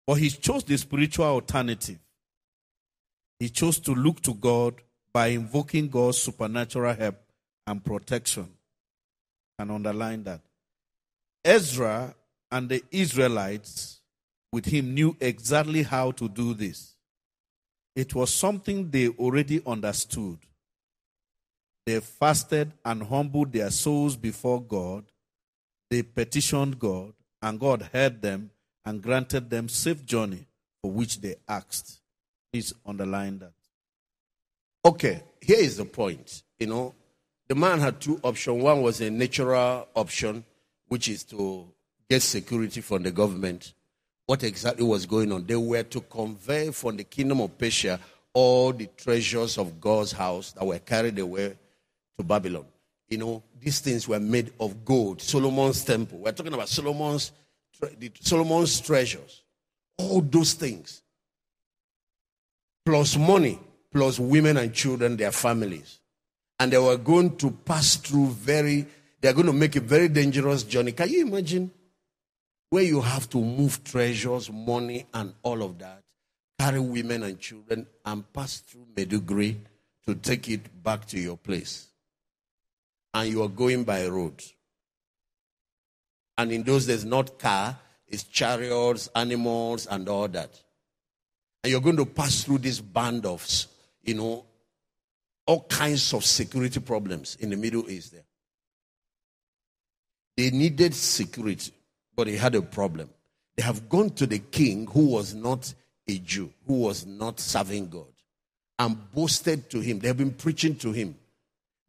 But 0.06 0.16
he 0.16 0.30
chose 0.30 0.64
the 0.64 0.78
spiritual 0.78 1.26
alternative. 1.26 2.00
He 3.40 3.50
chose 3.50 3.80
to 3.80 3.94
look 3.94 4.22
to 4.22 4.34
God 4.34 4.76
by 5.12 5.28
invoking 5.28 5.88
God's 5.88 6.18
supernatural 6.18 6.94
help 6.94 7.16
and 7.66 7.84
protection. 7.84 8.50
And 9.58 9.72
underline 9.72 10.24
that. 10.26 10.42
Ezra 11.46 12.14
And 12.52 12.70
the 12.70 12.84
Israelites 12.92 14.02
with 14.52 14.66
him 14.66 14.94
knew 14.94 15.18
exactly 15.20 15.84
how 15.84 16.12
to 16.12 16.30
do 16.30 16.54
this. 16.54 16.96
It 17.96 18.16
was 18.16 18.34
something 18.34 18.90
they 18.90 19.10
already 19.10 19.62
understood. 19.66 20.38
They 21.86 22.00
fasted 22.00 22.72
and 22.84 23.04
humbled 23.04 23.52
their 23.52 23.72
souls 23.72 24.16
before 24.16 24.62
God. 24.62 25.06
They 25.90 26.02
petitioned 26.02 26.80
God, 26.80 27.14
and 27.42 27.60
God 27.60 27.90
heard 27.94 28.22
them 28.22 28.52
and 28.86 29.02
granted 29.02 29.50
them 29.50 29.70
safe 29.70 30.06
journey 30.06 30.46
for 30.82 30.92
which 30.92 31.22
they 31.22 31.36
asked. 31.48 32.00
Please 32.52 32.74
underline 32.86 33.40
that. 33.40 33.54
Okay, 34.84 35.24
here 35.42 35.60
is 35.60 35.78
the 35.78 35.86
point. 35.86 36.44
You 36.60 36.68
know, 36.68 36.96
the 37.48 37.56
man 37.56 37.80
had 37.80 38.00
two 38.00 38.20
options. 38.24 38.64
One 38.64 38.82
was 38.82 39.02
a 39.02 39.10
natural 39.10 39.88
option, 39.96 40.44
which 40.88 41.08
is 41.08 41.24
to 41.26 41.68
get 42.10 42.22
security 42.22 42.82
from 42.82 43.04
the 43.04 43.12
government. 43.12 43.74
What 44.26 44.44
exactly 44.44 44.84
was 44.84 45.06
going 45.06 45.32
on? 45.32 45.46
They 45.46 45.56
were 45.56 45.84
to 45.84 46.02
convey 46.02 46.72
from 46.72 46.98
the 46.98 47.04
kingdom 47.04 47.42
of 47.42 47.58
Persia 47.58 48.00
all 48.34 48.74
the 48.74 48.88
treasures 48.98 49.58
of 49.58 49.80
God's 49.80 50.12
house 50.12 50.52
that 50.52 50.66
were 50.66 50.80
carried 50.80 51.18
away 51.20 51.56
to 52.18 52.24
Babylon. 52.24 52.66
You 53.08 53.18
know, 53.18 53.44
these 53.60 53.80
things 53.80 54.08
were 54.08 54.20
made 54.20 54.52
of 54.60 54.84
gold. 54.84 55.22
Solomon's 55.22 55.84
temple. 55.84 56.20
We're 56.20 56.34
talking 56.34 56.54
about 56.54 56.68
Solomon's, 56.68 57.32
Solomon's 58.20 58.82
treasures. 58.82 59.44
All 59.98 60.22
those 60.22 60.54
things. 60.54 61.02
Plus 62.86 63.16
money, 63.18 63.60
plus 63.92 64.20
women 64.20 64.58
and 64.58 64.74
children, 64.74 65.16
their 65.16 65.32
families. 65.32 66.00
And 66.60 66.72
they 66.72 66.78
were 66.78 66.98
going 66.98 67.38
to 67.38 67.52
pass 67.52 67.96
through 67.96 68.28
very, 68.28 68.86
they're 69.26 69.34
going 69.34 69.48
to 69.48 69.54
make 69.54 69.76
a 69.76 69.80
very 69.80 70.08
dangerous 70.08 70.62
journey. 70.62 70.92
Can 70.92 71.10
you 71.10 71.26
imagine 71.26 71.72
where 72.70 72.84
you 72.84 73.02
have 73.02 73.28
to 73.30 73.40
move 73.40 73.84
treasures, 73.84 74.52
money, 74.52 75.08
and 75.16 75.34
all 75.42 75.64
of 75.64 75.80
that, 75.80 76.04
carry 76.60 76.80
women 76.80 77.24
and 77.24 77.40
children, 77.40 77.88
and 78.06 78.32
pass 78.32 78.60
through 78.60 78.86
Maiduguri 78.96 79.58
to 80.06 80.14
take 80.14 80.48
it 80.50 80.84
back 80.84 81.08
to 81.08 81.20
your 81.20 81.38
place? 81.38 81.88
And 83.16 83.32
you 83.32 83.42
are 83.42 83.50
going 83.50 83.84
by 83.84 84.06
road. 84.06 84.44
And 86.38 86.52
in 86.52 86.62
those 86.62 86.86
days, 86.86 87.04
not 87.04 87.40
car, 87.40 87.80
it's 88.08 88.26
chariots, 88.26 89.10
animals, 89.16 89.88
and 89.88 90.08
all 90.08 90.28
that. 90.28 90.62
And 91.64 91.72
you're 91.72 91.82
going 91.82 91.98
to 91.98 92.06
pass 92.06 92.44
through 92.44 92.60
this 92.60 92.80
band 92.80 93.26
of, 93.26 93.44
you 94.04 94.14
know, 94.14 94.46
all 95.48 95.62
kinds 95.64 96.14
of 96.14 96.24
security 96.24 96.80
problems 96.80 97.38
in 97.40 97.50
the 97.50 97.58
Middle 97.58 97.90
East 97.90 98.12
there. 98.12 98.22
They 100.38 100.52
needed 100.52 100.94
security, 100.94 101.72
but 102.16 102.28
they 102.28 102.36
had 102.36 102.56
a 102.56 102.62
problem. 102.62 103.10
They 103.56 103.64
have 103.64 103.88
gone 103.88 104.10
to 104.12 104.26
the 104.26 104.40
king 104.40 104.88
who 104.88 105.08
was 105.08 105.34
not 105.34 105.74
a 106.08 106.18
Jew, 106.18 106.52
who 106.68 106.80
was 106.80 107.06
not 107.06 107.40
serving 107.40 107.90
God, 107.90 108.12
and 108.78 109.12
boasted 109.14 109.70
to 109.72 109.80
him. 109.80 110.00
They 110.00 110.08
have 110.08 110.18
been 110.18 110.34
preaching 110.34 110.76
to 110.78 110.92
him 110.92 111.16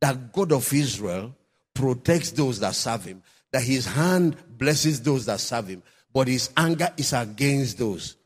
that 0.00 0.32
God 0.32 0.52
of 0.52 0.72
Israel 0.72 1.34
protects 1.74 2.30
those 2.30 2.60
that 2.60 2.74
serve 2.74 3.04
him, 3.04 3.22
that 3.52 3.62
his 3.62 3.86
hand 3.86 4.36
blesses 4.56 5.00
those 5.02 5.26
that 5.26 5.40
serve 5.40 5.68
him, 5.68 5.82
but 6.12 6.28
his 6.28 6.50
anger 6.56 6.90
is 6.96 7.12
against 7.12 7.78
those. 7.78 8.16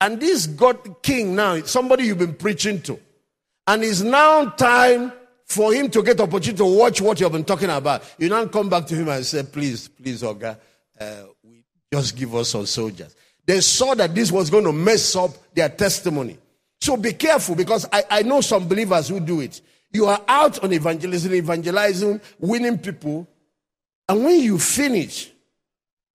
And 0.00 0.20
this 0.20 0.46
God 0.46 1.02
king 1.02 1.36
now, 1.36 1.60
somebody 1.62 2.04
you've 2.04 2.18
been 2.18 2.34
preaching 2.34 2.80
to, 2.82 2.98
and 3.66 3.84
it's 3.84 4.00
now 4.00 4.46
time 4.50 5.12
for 5.48 5.72
him 5.72 5.90
to 5.90 6.02
get 6.02 6.20
opportunity 6.20 6.58
to 6.58 6.64
watch 6.66 7.00
what 7.00 7.18
you've 7.20 7.32
been 7.32 7.44
talking 7.44 7.70
about. 7.70 8.02
You 8.18 8.28
now 8.28 8.44
come 8.46 8.68
back 8.68 8.86
to 8.86 8.94
him 8.94 9.08
and 9.08 9.24
say, 9.24 9.42
please, 9.42 9.88
please, 9.88 10.22
Oga, 10.22 10.58
uh, 11.00 11.22
just 11.92 12.16
give 12.16 12.34
us 12.34 12.50
some 12.50 12.66
soldiers. 12.66 13.16
They 13.46 13.62
saw 13.62 13.94
that 13.94 14.14
this 14.14 14.30
was 14.30 14.50
going 14.50 14.64
to 14.64 14.72
mess 14.72 15.16
up 15.16 15.30
their 15.54 15.70
testimony. 15.70 16.38
So 16.80 16.98
be 16.98 17.14
careful 17.14 17.54
because 17.54 17.86
I, 17.90 18.04
I 18.10 18.22
know 18.22 18.42
some 18.42 18.68
believers 18.68 19.08
who 19.08 19.20
do 19.20 19.40
it. 19.40 19.62
You 19.90 20.04
are 20.06 20.20
out 20.28 20.62
on 20.62 20.72
evangelism, 20.72 21.32
evangelizing, 21.32 22.20
winning 22.38 22.76
people. 22.76 23.26
And 24.06 24.24
when 24.24 24.40
you 24.40 24.58
finish, 24.58 25.32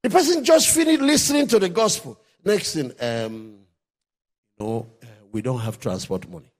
the 0.03 0.11
person 0.11 0.43
just 0.43 0.69
finished 0.69 1.01
listening 1.01 1.47
to 1.47 1.59
the 1.59 1.69
gospel. 1.69 2.19
Next 2.45 2.75
thing, 2.75 2.93
um, 2.99 3.55
no, 4.59 4.87
uh, 5.01 5.05
we 5.31 5.41
don't 5.41 5.59
have 5.59 5.79
transport 5.79 6.29
money. 6.29 6.51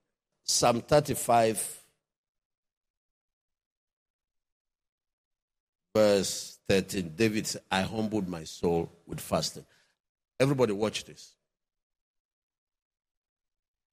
Psalm 0.43 0.81
35, 0.81 1.82
verse 5.93 6.59
13. 6.67 7.13
David 7.15 7.47
said, 7.47 7.61
I 7.71 7.81
humbled 7.81 8.27
my 8.27 8.43
soul 8.43 8.91
with 9.05 9.19
fasting. 9.19 9.65
Everybody, 10.39 10.73
watch 10.73 11.05
this. 11.05 11.33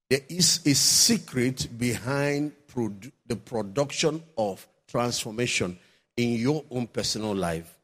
There 0.09 0.21
is 0.29 0.67
a 0.67 0.75
secret 0.75 1.69
behind 1.79 2.53
produ- 2.67 3.13
the 3.27 3.37
production 3.37 4.23
of 4.37 4.67
transformation 4.89 5.79
in 6.17 6.33
your 6.33 6.65
own 6.71 6.89
personal 6.89 7.35
life 7.35 7.79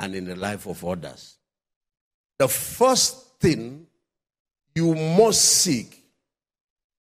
and 0.00 0.14
in 0.14 0.24
the 0.24 0.34
life 0.34 0.66
of 0.66 0.84
others. 0.84 1.36
The 2.38 2.48
first 2.48 3.38
thing 3.38 3.86
you 4.74 4.94
must 4.94 5.40
seek 5.40 6.02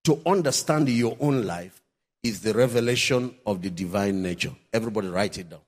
to 0.04 0.20
understand 0.26 0.88
your 0.88 1.16
own 1.20 1.44
life 1.44 1.80
is 2.22 2.40
the 2.40 2.54
revelation 2.54 3.34
of 3.46 3.62
the 3.62 3.70
divine 3.70 4.22
nature. 4.22 4.52
Everybody 4.72 5.08
write 5.08 5.38
it 5.38 5.50
down. 5.50 5.60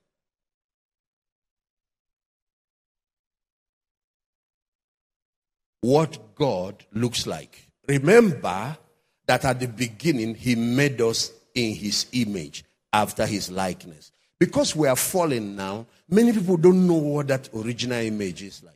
What 5.87 6.35
God 6.35 6.83
looks 6.91 7.25
like. 7.25 7.65
Remember 7.87 8.77
that 9.25 9.45
at 9.45 9.61
the 9.61 9.69
beginning, 9.69 10.35
He 10.35 10.53
made 10.53 10.99
us 10.99 11.31
in 11.55 11.75
His 11.75 12.07
image, 12.11 12.65
after 12.91 13.25
His 13.25 13.49
likeness. 13.49 14.11
Because 14.37 14.75
we 14.75 14.89
are 14.89 14.97
fallen 14.97 15.55
now, 15.55 15.85
many 16.09 16.33
people 16.33 16.57
don't 16.57 16.85
know 16.85 16.95
what 16.95 17.29
that 17.29 17.47
original 17.55 17.99
image 17.99 18.43
is 18.43 18.61
like. 18.65 18.75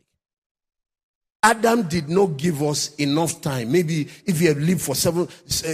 Adam 1.42 1.82
did 1.82 2.08
not 2.08 2.38
give 2.38 2.62
us 2.62 2.94
enough 2.94 3.42
time. 3.42 3.70
Maybe 3.70 4.08
if 4.24 4.38
he 4.38 4.46
had 4.46 4.56
lived 4.56 4.80
for 4.80 4.94
seven, 4.94 5.28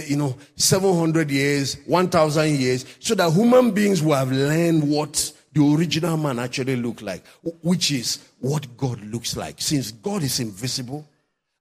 you 0.07 0.17
know, 0.17 0.35
700 0.57 1.31
years, 1.31 1.77
1000 1.85 2.59
years, 2.59 2.85
so 2.99 3.15
that 3.15 3.31
human 3.31 3.71
beings 3.71 4.03
will 4.03 4.15
have 4.15 4.33
learned 4.33 4.83
what 4.83 5.31
the 5.53 5.63
original 5.73 6.17
man 6.17 6.37
actually 6.37 6.75
looked 6.75 7.01
like, 7.01 7.25
which 7.61 7.91
is 7.91 8.19
what 8.39 8.75
God 8.75 8.99
looks 9.05 9.37
like. 9.37 9.61
Since 9.61 9.93
God 9.93 10.21
is 10.23 10.41
invisible 10.41 11.07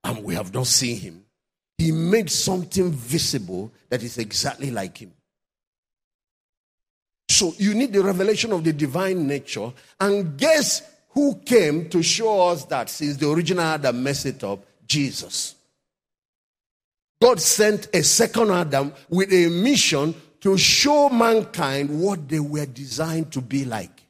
and 0.04 0.24
we 0.24 0.34
have 0.34 0.52
not 0.54 0.66
seen 0.66 0.98
him, 0.98 1.24
he 1.76 1.92
made 1.92 2.30
something 2.30 2.90
visible 2.90 3.72
that 3.88 4.02
is 4.02 4.18
exactly 4.18 4.70
like 4.70 4.98
him. 4.98 5.12
So 7.28 7.54
you 7.58 7.74
need 7.74 7.92
the 7.92 8.02
revelation 8.02 8.52
of 8.52 8.64
the 8.64 8.72
divine 8.72 9.26
nature. 9.26 9.72
And 10.00 10.36
guess 10.36 10.82
who 11.10 11.36
came 11.44 11.88
to 11.90 12.02
show 12.02 12.48
us 12.48 12.64
that 12.66 12.88
since 12.88 13.16
the 13.16 13.30
original 13.30 13.64
Adam 13.64 14.02
messed 14.02 14.26
it 14.26 14.42
up? 14.42 14.64
Jesus. 14.86 15.54
God 17.20 17.40
sent 17.40 17.88
a 17.94 18.02
second 18.02 18.50
Adam 18.50 18.92
with 19.08 19.32
a 19.32 19.48
mission 19.48 20.14
to 20.40 20.56
show 20.56 21.08
mankind 21.08 22.00
what 22.00 22.28
they 22.28 22.40
were 22.40 22.66
designed 22.66 23.32
to 23.32 23.40
be 23.40 23.64
like. 23.64 24.02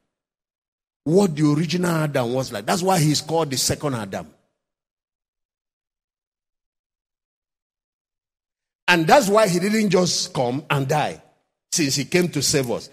What 1.05 1.35
the 1.35 1.51
original 1.51 1.91
Adam 1.91 2.33
was 2.33 2.53
like. 2.53 2.67
That's 2.67 2.83
why 2.83 2.99
he's 2.99 3.21
called 3.21 3.51
the 3.51 3.57
second 3.57 3.95
Adam. 3.95 4.27
And 8.89 9.07
that's 9.07 9.29
why 9.29 9.47
he 9.47 9.61
didn't 9.61 9.91
just 9.91 10.33
come 10.33 10.65
and 10.71 10.89
die, 10.89 11.23
since 11.71 11.95
he 11.95 12.07
came 12.07 12.29
to 12.31 12.43
save 12.43 12.71
us. 12.71 12.89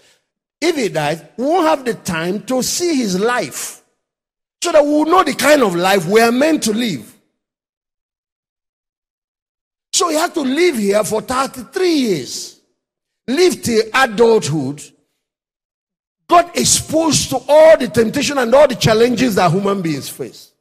If 0.60 0.76
he 0.76 0.90
died, 0.90 1.28
we 1.38 1.44
won't 1.44 1.66
have 1.66 1.84
the 1.84 1.94
time 1.94 2.42
to 2.44 2.62
see 2.62 2.96
his 2.96 3.18
life 3.18 3.82
so 4.62 4.72
that 4.72 4.84
we 4.84 4.90
will 4.90 5.06
know 5.06 5.24
the 5.24 5.34
kind 5.34 5.62
of 5.62 5.74
life 5.74 6.06
we 6.06 6.20
are 6.20 6.32
meant 6.32 6.62
to 6.64 6.72
live. 6.72 7.14
So 9.92 10.10
he 10.10 10.16
had 10.16 10.34
to 10.34 10.42
live 10.42 10.76
here 10.76 11.02
for 11.02 11.22
33 11.22 11.88
years, 11.88 12.60
live 13.26 13.62
till 13.62 13.82
adulthood, 13.94 14.82
got 16.28 16.58
exposed 16.58 17.30
to 17.30 17.38
all 17.48 17.78
the 17.78 17.88
temptation 17.88 18.36
and 18.36 18.54
all 18.54 18.68
the 18.68 18.74
challenges 18.74 19.36
that 19.36 19.50
human 19.50 19.80
beings 19.80 20.10
face. 20.10 20.52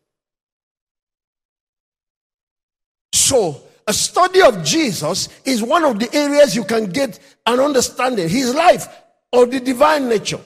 So, 3.12 3.65
a 3.88 3.94
study 3.94 4.42
of 4.42 4.64
Jesus 4.64 5.30
is 5.46 5.62
one 5.62 5.84
of 5.84 6.00
the 6.00 6.14
areas 6.16 6.56
you 6.56 6.64
can 6.64 6.88
get 6.88 7.20
an 7.46 7.60
understanding. 7.60 8.28
His 8.28 8.54
life 8.54 8.88
or 9.32 9.46
the 9.46 9.60
divine 9.60 10.10
nature. 10.10 10.40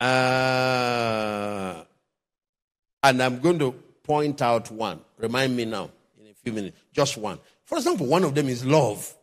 Uh, 0.00 1.82
and 3.02 3.22
I'm 3.22 3.38
going 3.40 3.58
to 3.60 3.72
point 4.02 4.42
out 4.42 4.70
one. 4.70 5.00
Remind 5.18 5.56
me 5.56 5.64
now 5.64 5.90
in 6.20 6.26
a 6.30 6.34
few 6.34 6.52
minutes. 6.52 6.76
Just 6.92 7.16
one. 7.16 7.38
For 7.64 7.78
example, 7.78 8.06
one 8.06 8.24
of 8.24 8.34
them 8.34 8.48
is 8.48 8.64
love. 8.64 9.14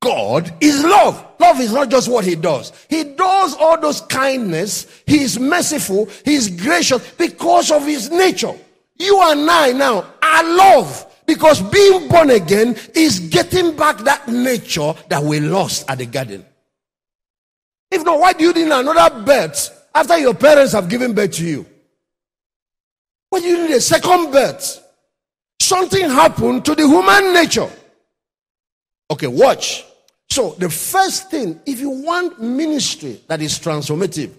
God 0.00 0.52
is 0.60 0.82
love. 0.82 1.24
Love 1.38 1.60
is 1.60 1.72
not 1.72 1.90
just 1.90 2.08
what 2.08 2.24
he 2.24 2.34
does. 2.34 2.72
He 2.88 3.04
does 3.04 3.54
all 3.56 3.80
those 3.80 4.00
kindness. 4.02 5.02
He 5.06 5.22
is 5.22 5.38
merciful. 5.38 6.06
He 6.24 6.34
is 6.34 6.48
gracious 6.48 7.12
because 7.12 7.70
of 7.70 7.86
his 7.86 8.10
nature. 8.10 8.54
You 8.98 9.20
and 9.22 9.48
I 9.48 9.72
now 9.72 10.06
are 10.22 10.44
love 10.44 11.12
because 11.36 11.60
being 11.60 12.08
born 12.08 12.30
again 12.30 12.74
is 12.94 13.20
getting 13.20 13.76
back 13.76 13.98
that 13.98 14.26
nature 14.26 14.94
that 15.10 15.22
we 15.22 15.38
lost 15.38 15.84
at 15.86 15.98
the 15.98 16.06
garden. 16.06 16.42
If 17.90 18.02
not, 18.04 18.18
why 18.18 18.32
do 18.32 18.44
you 18.44 18.54
need 18.54 18.68
another 18.72 19.22
birth 19.22 19.86
after 19.94 20.16
your 20.16 20.32
parents 20.32 20.72
have 20.72 20.88
given 20.88 21.12
birth 21.12 21.32
to 21.32 21.44
you? 21.44 21.66
Why 23.28 23.40
do 23.40 23.46
you 23.48 23.68
need 23.68 23.74
a 23.74 23.82
second 23.82 24.32
birth? 24.32 24.82
Something 25.60 26.08
happened 26.08 26.64
to 26.64 26.74
the 26.74 26.88
human 26.88 27.34
nature. 27.34 27.68
Okay, 29.10 29.26
watch. 29.26 29.84
So, 30.30 30.56
the 30.58 30.70
first 30.70 31.30
thing, 31.30 31.60
if 31.66 31.80
you 31.80 31.90
want 31.90 32.40
ministry 32.40 33.20
that 33.28 33.42
is 33.42 33.58
transformative, 33.58 34.30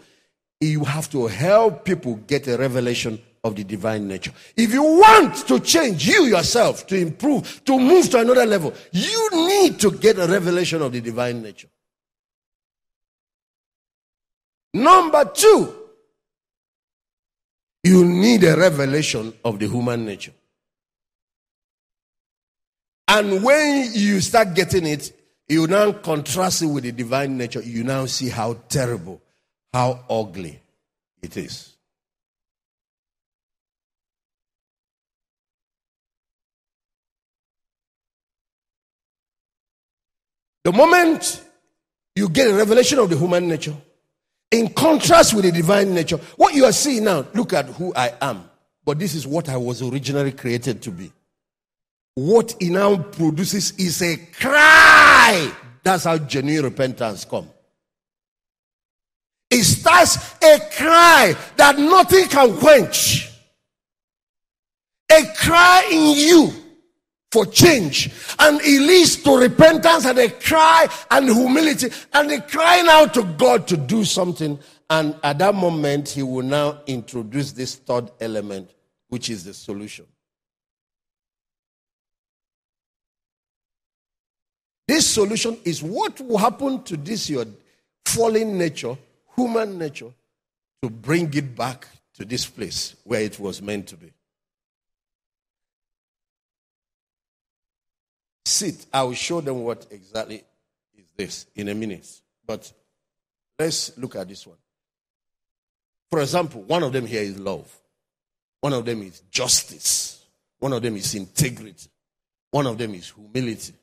you 0.59 0.83
have 0.83 1.11
to 1.11 1.27
help 1.27 1.85
people 1.85 2.15
get 2.15 2.47
a 2.47 2.57
revelation 2.57 3.21
of 3.43 3.55
the 3.55 3.63
divine 3.63 4.07
nature. 4.07 4.31
If 4.55 4.73
you 4.73 4.83
want 4.83 5.35
to 5.47 5.59
change 5.59 6.07
you 6.07 6.25
yourself, 6.25 6.85
to 6.87 6.95
improve, 6.95 7.63
to 7.65 7.79
move 7.79 8.09
to 8.11 8.19
another 8.19 8.45
level, 8.45 8.73
you 8.91 9.29
need 9.31 9.79
to 9.79 9.91
get 9.91 10.17
a 10.17 10.27
revelation 10.27 10.81
of 10.81 10.91
the 10.91 11.01
divine 11.01 11.41
nature. 11.41 11.69
Number 14.73 15.25
two, 15.25 15.73
you 17.83 18.03
need 18.03 18.43
a 18.43 18.57
revelation 18.57 19.33
of 19.45 19.59
the 19.59 19.67
human 19.67 20.05
nature. 20.05 20.33
And 23.07 23.41
when 23.41 23.89
you 23.93 24.19
start 24.19 24.53
getting 24.53 24.85
it, 24.85 25.13
you 25.47 25.65
now 25.67 25.93
contrast 25.93 26.61
it 26.61 26.65
with 26.65 26.83
the 26.83 26.91
divine 26.91 27.37
nature. 27.37 27.61
You 27.61 27.85
now 27.85 28.05
see 28.05 28.27
how 28.27 28.55
terrible, 28.67 29.21
how 29.71 30.01
ugly 30.09 30.59
it 31.21 31.37
is. 31.37 31.76
The 40.67 40.73
moment 40.73 41.45
you 42.13 42.27
get 42.27 42.49
a 42.49 42.53
revelation 42.53 42.99
of 42.99 43.09
the 43.09 43.17
human 43.17 43.47
nature, 43.47 43.73
in 44.51 44.67
contrast 44.73 45.33
with 45.33 45.45
the 45.45 45.51
divine 45.53 45.93
nature, 45.93 46.17
what 46.35 46.55
you 46.55 46.65
are 46.65 46.73
seeing 46.73 47.05
now, 47.05 47.25
look 47.33 47.53
at 47.53 47.67
who 47.67 47.93
I 47.95 48.13
am. 48.19 48.49
But 48.83 48.99
this 48.99 49.15
is 49.15 49.25
what 49.25 49.47
I 49.47 49.55
was 49.55 49.81
originally 49.81 50.33
created 50.33 50.81
to 50.81 50.91
be. 50.91 51.13
What 52.15 52.53
he 52.59 52.69
now 52.69 52.97
produces 52.97 53.71
is 53.77 54.01
a 54.01 54.17
cry. 54.17 55.49
That's 55.83 56.03
how 56.03 56.17
genuine 56.17 56.65
repentance 56.65 57.23
comes. 57.23 57.47
It 59.49 59.63
starts 59.63 60.17
a 60.43 60.59
cry 60.75 61.33
that 61.55 61.79
nothing 61.79 62.27
can 62.27 62.57
quench. 62.57 63.31
A 65.13 65.23
cry 65.33 65.87
in 65.89 66.17
you 66.17 66.66
for 67.31 67.45
change. 67.45 68.11
And 68.39 68.59
it 68.61 68.81
leads 68.81 69.17
to 69.23 69.37
repentance 69.37 70.05
and 70.05 70.17
a 70.17 70.29
cry 70.29 70.87
and 71.11 71.29
humility 71.29 71.89
and 72.13 72.31
a 72.31 72.41
crying 72.41 72.87
out 72.87 73.13
to 73.15 73.23
God 73.23 73.67
to 73.67 73.77
do 73.77 74.05
something. 74.05 74.59
And 74.89 75.15
at 75.23 75.39
that 75.39 75.55
moment, 75.55 76.09
he 76.09 76.23
will 76.23 76.43
now 76.43 76.79
introduce 76.87 77.51
this 77.51 77.75
third 77.75 78.09
element, 78.21 78.71
which 79.09 79.29
is 79.29 79.43
the 79.43 79.53
solution. 79.53 80.05
This 84.87 85.05
solution 85.05 85.57
is 85.65 85.83
what 85.83 86.21
will 86.21 86.37
happen 86.37 86.81
to 86.83 86.95
this 86.95 87.29
your 87.29 87.45
fallen 88.05 88.57
nature, 88.57 88.97
human 89.35 89.77
nature, 89.77 90.13
to 90.81 90.89
bring 90.89 91.33
it 91.33 91.55
back 91.55 91.85
to 92.15 92.23
this 92.23 92.45
place 92.45 92.95
where 93.03 93.21
it 93.21 93.37
was 93.37 93.61
meant 93.61 93.87
to 93.87 93.97
be. 93.97 94.13
Sit. 98.47 98.85
I 98.93 99.03
will 99.03 99.13
show 99.13 99.41
them 99.41 99.61
what 99.61 99.87
exactly 99.91 100.41
is 100.97 101.03
this 101.17 101.47
in 101.53 101.67
a 101.67 101.75
minute. 101.75 102.07
But 102.45 102.71
let's 103.59 103.97
look 103.97 104.15
at 104.15 104.29
this 104.29 104.47
one. 104.47 104.55
For 106.09 106.21
example, 106.21 106.61
one 106.61 106.81
of 106.81 106.93
them 106.93 107.05
here 107.05 107.23
is 107.23 107.37
love. 107.37 107.69
One 108.61 108.71
of 108.71 108.85
them 108.85 109.01
is 109.01 109.19
justice. 109.29 110.23
One 110.59 110.71
of 110.71 110.81
them 110.81 110.95
is 110.95 111.13
integrity. 111.13 111.89
One 112.49 112.67
of 112.67 112.77
them 112.77 112.95
is 112.95 113.11
humility. 113.11 113.73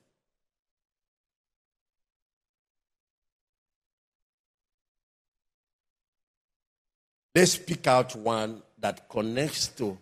Let's 7.35 7.57
pick 7.57 7.87
out 7.87 8.17
one 8.17 8.62
that 8.79 9.11
connects 9.11 9.69
to 9.69 9.99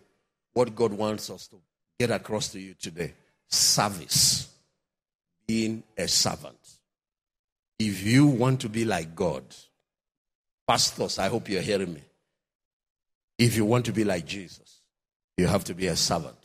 what 0.53 0.73
God 0.73 0.93
wants 0.93 1.29
us 1.29 1.47
to 1.47 1.57
get 1.99 2.11
across 2.11 2.47
to 2.53 2.61
you 2.61 2.75
today 2.75 3.13
service 3.49 4.42
being 5.47 5.83
a 5.97 6.07
servant. 6.07 6.57
If 7.79 8.03
you 8.03 8.27
want 8.27 8.61
to 8.61 8.69
be 8.69 8.85
like 8.85 9.15
God, 9.15 9.43
pastors, 10.67 11.19
I 11.19 11.27
hope 11.27 11.49
you're 11.49 11.61
hearing 11.61 11.93
me. 11.93 12.03
If 13.37 13.55
you 13.57 13.65
want 13.65 13.85
to 13.85 13.91
be 13.91 14.03
like 14.03 14.25
Jesus, 14.25 14.81
you 15.37 15.47
have 15.47 15.63
to 15.65 15.73
be 15.73 15.87
a 15.87 15.95
servant. 15.95 16.37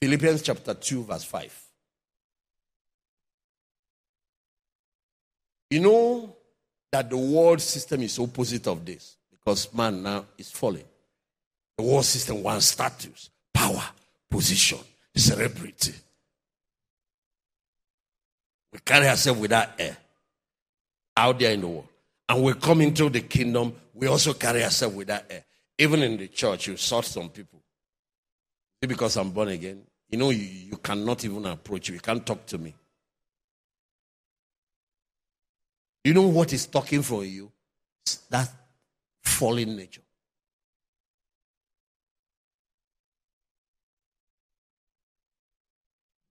Philippians 0.00 0.42
chapter 0.42 0.74
2, 0.74 1.04
verse 1.04 1.24
5. 1.24 1.63
You 5.74 5.80
know 5.80 6.36
that 6.92 7.10
the 7.10 7.16
world 7.16 7.60
system 7.60 8.02
is 8.02 8.16
opposite 8.20 8.68
of 8.68 8.84
this 8.84 9.16
because 9.28 9.74
man 9.74 10.04
now 10.04 10.24
is 10.38 10.48
falling. 10.48 10.84
The 11.76 11.82
world 11.82 12.04
system 12.04 12.44
wants 12.44 12.66
status, 12.66 13.28
power, 13.52 13.82
position, 14.30 14.78
celebrity. 15.16 15.92
We 18.72 18.78
carry 18.84 19.08
ourselves 19.08 19.40
with 19.40 19.50
that 19.50 19.74
air 19.76 19.96
out 21.16 21.40
there 21.40 21.50
in 21.50 21.62
the 21.62 21.66
world. 21.66 21.88
And 22.28 22.44
we 22.44 22.54
come 22.54 22.80
into 22.80 23.08
the 23.08 23.22
kingdom, 23.22 23.74
we 23.94 24.06
also 24.06 24.32
carry 24.34 24.62
ourselves 24.62 24.94
with 24.94 25.08
that 25.08 25.26
air. 25.28 25.44
Even 25.76 26.04
in 26.04 26.16
the 26.16 26.28
church, 26.28 26.68
you 26.68 26.76
saw 26.76 27.00
some 27.00 27.30
people. 27.30 27.60
Because 28.80 29.16
I'm 29.16 29.32
born 29.32 29.48
again, 29.48 29.82
you 30.08 30.18
know, 30.18 30.30
you, 30.30 30.44
you 30.44 30.76
cannot 30.76 31.24
even 31.24 31.44
approach 31.46 31.90
me. 31.90 31.96
You 31.96 32.00
can't 32.00 32.24
talk 32.24 32.46
to 32.46 32.58
me. 32.58 32.72
You 36.04 36.12
know 36.12 36.28
what 36.28 36.52
is 36.52 36.66
talking 36.66 37.02
for 37.02 37.24
you? 37.24 37.50
That 38.28 38.50
fallen 39.22 39.74
nature. 39.74 40.02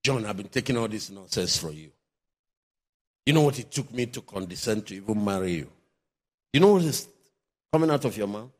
John, 0.03 0.25
I've 0.25 0.37
been 0.37 0.49
taking 0.49 0.77
all 0.77 0.87
this 0.87 1.09
nonsense 1.09 1.57
from 1.57 1.73
you. 1.73 1.91
You 3.25 3.33
know 3.33 3.41
what 3.41 3.57
it 3.57 3.71
took 3.71 3.91
me 3.91 4.05
to 4.07 4.21
condescend 4.21 4.85
to 4.87 4.95
even 4.95 5.23
marry 5.23 5.53
you? 5.53 5.69
You 6.51 6.59
know 6.59 6.73
what 6.73 6.83
is 6.83 7.07
coming 7.71 7.89
out 7.89 8.03
of 8.05 8.15
your 8.15 8.27
mouth? 8.27 8.51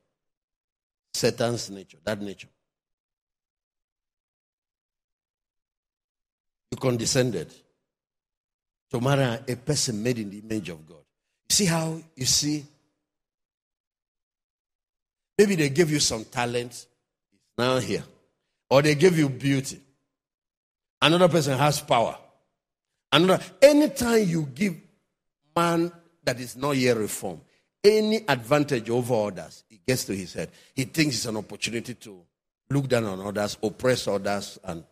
Satan's 1.13 1.69
nature, 1.69 1.97
that 2.03 2.19
nature. 2.19 2.47
You 6.71 6.77
condescended 6.77 7.53
to 8.93 9.01
marry 9.01 9.39
a 9.47 9.55
person 9.55 10.01
made 10.03 10.19
in 10.19 10.29
the 10.29 10.37
image 10.37 10.69
of 10.69 10.87
God. 10.87 10.97
You 11.49 11.53
See 11.53 11.65
how 11.65 11.99
you 12.15 12.25
see? 12.25 12.63
Maybe 15.35 15.55
they 15.55 15.69
gave 15.69 15.89
you 15.89 15.99
some 15.99 16.23
talent, 16.25 16.85
now 17.57 17.79
here. 17.79 18.03
Or 18.69 18.83
they 18.83 18.93
gave 18.93 19.17
you 19.17 19.29
beauty. 19.29 19.79
Another 21.01 21.27
person 21.27 21.57
has 21.57 21.81
power. 21.81 22.15
Another 23.11 23.43
anytime 23.61 24.27
you 24.27 24.43
give 24.53 24.75
man 25.55 25.91
that 26.23 26.39
is 26.39 26.55
not 26.55 26.77
yet 26.77 26.95
reformed 26.95 27.41
any 27.83 28.23
advantage 28.27 28.89
over 28.91 29.15
others, 29.27 29.63
it 29.71 29.85
gets 29.87 30.05
to 30.05 30.15
his 30.15 30.33
head. 30.33 30.49
He 30.75 30.85
thinks 30.85 31.15
it's 31.15 31.25
an 31.25 31.37
opportunity 31.37 31.95
to 31.95 32.21
look 32.69 32.87
down 32.87 33.05
on 33.05 33.19
others, 33.21 33.57
oppress 33.61 34.07
others, 34.07 34.59
and 34.63 34.83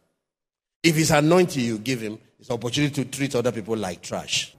if 0.84 0.98
it's 0.98 1.12
anointing 1.12 1.64
you 1.64 1.78
give 1.78 2.02
him, 2.02 2.18
it's 2.40 2.50
an 2.50 2.56
opportunity 2.56 3.04
to 3.04 3.10
treat 3.10 3.36
other 3.36 3.52
people 3.52 3.78
like 3.78 4.02
trash. 4.02 4.56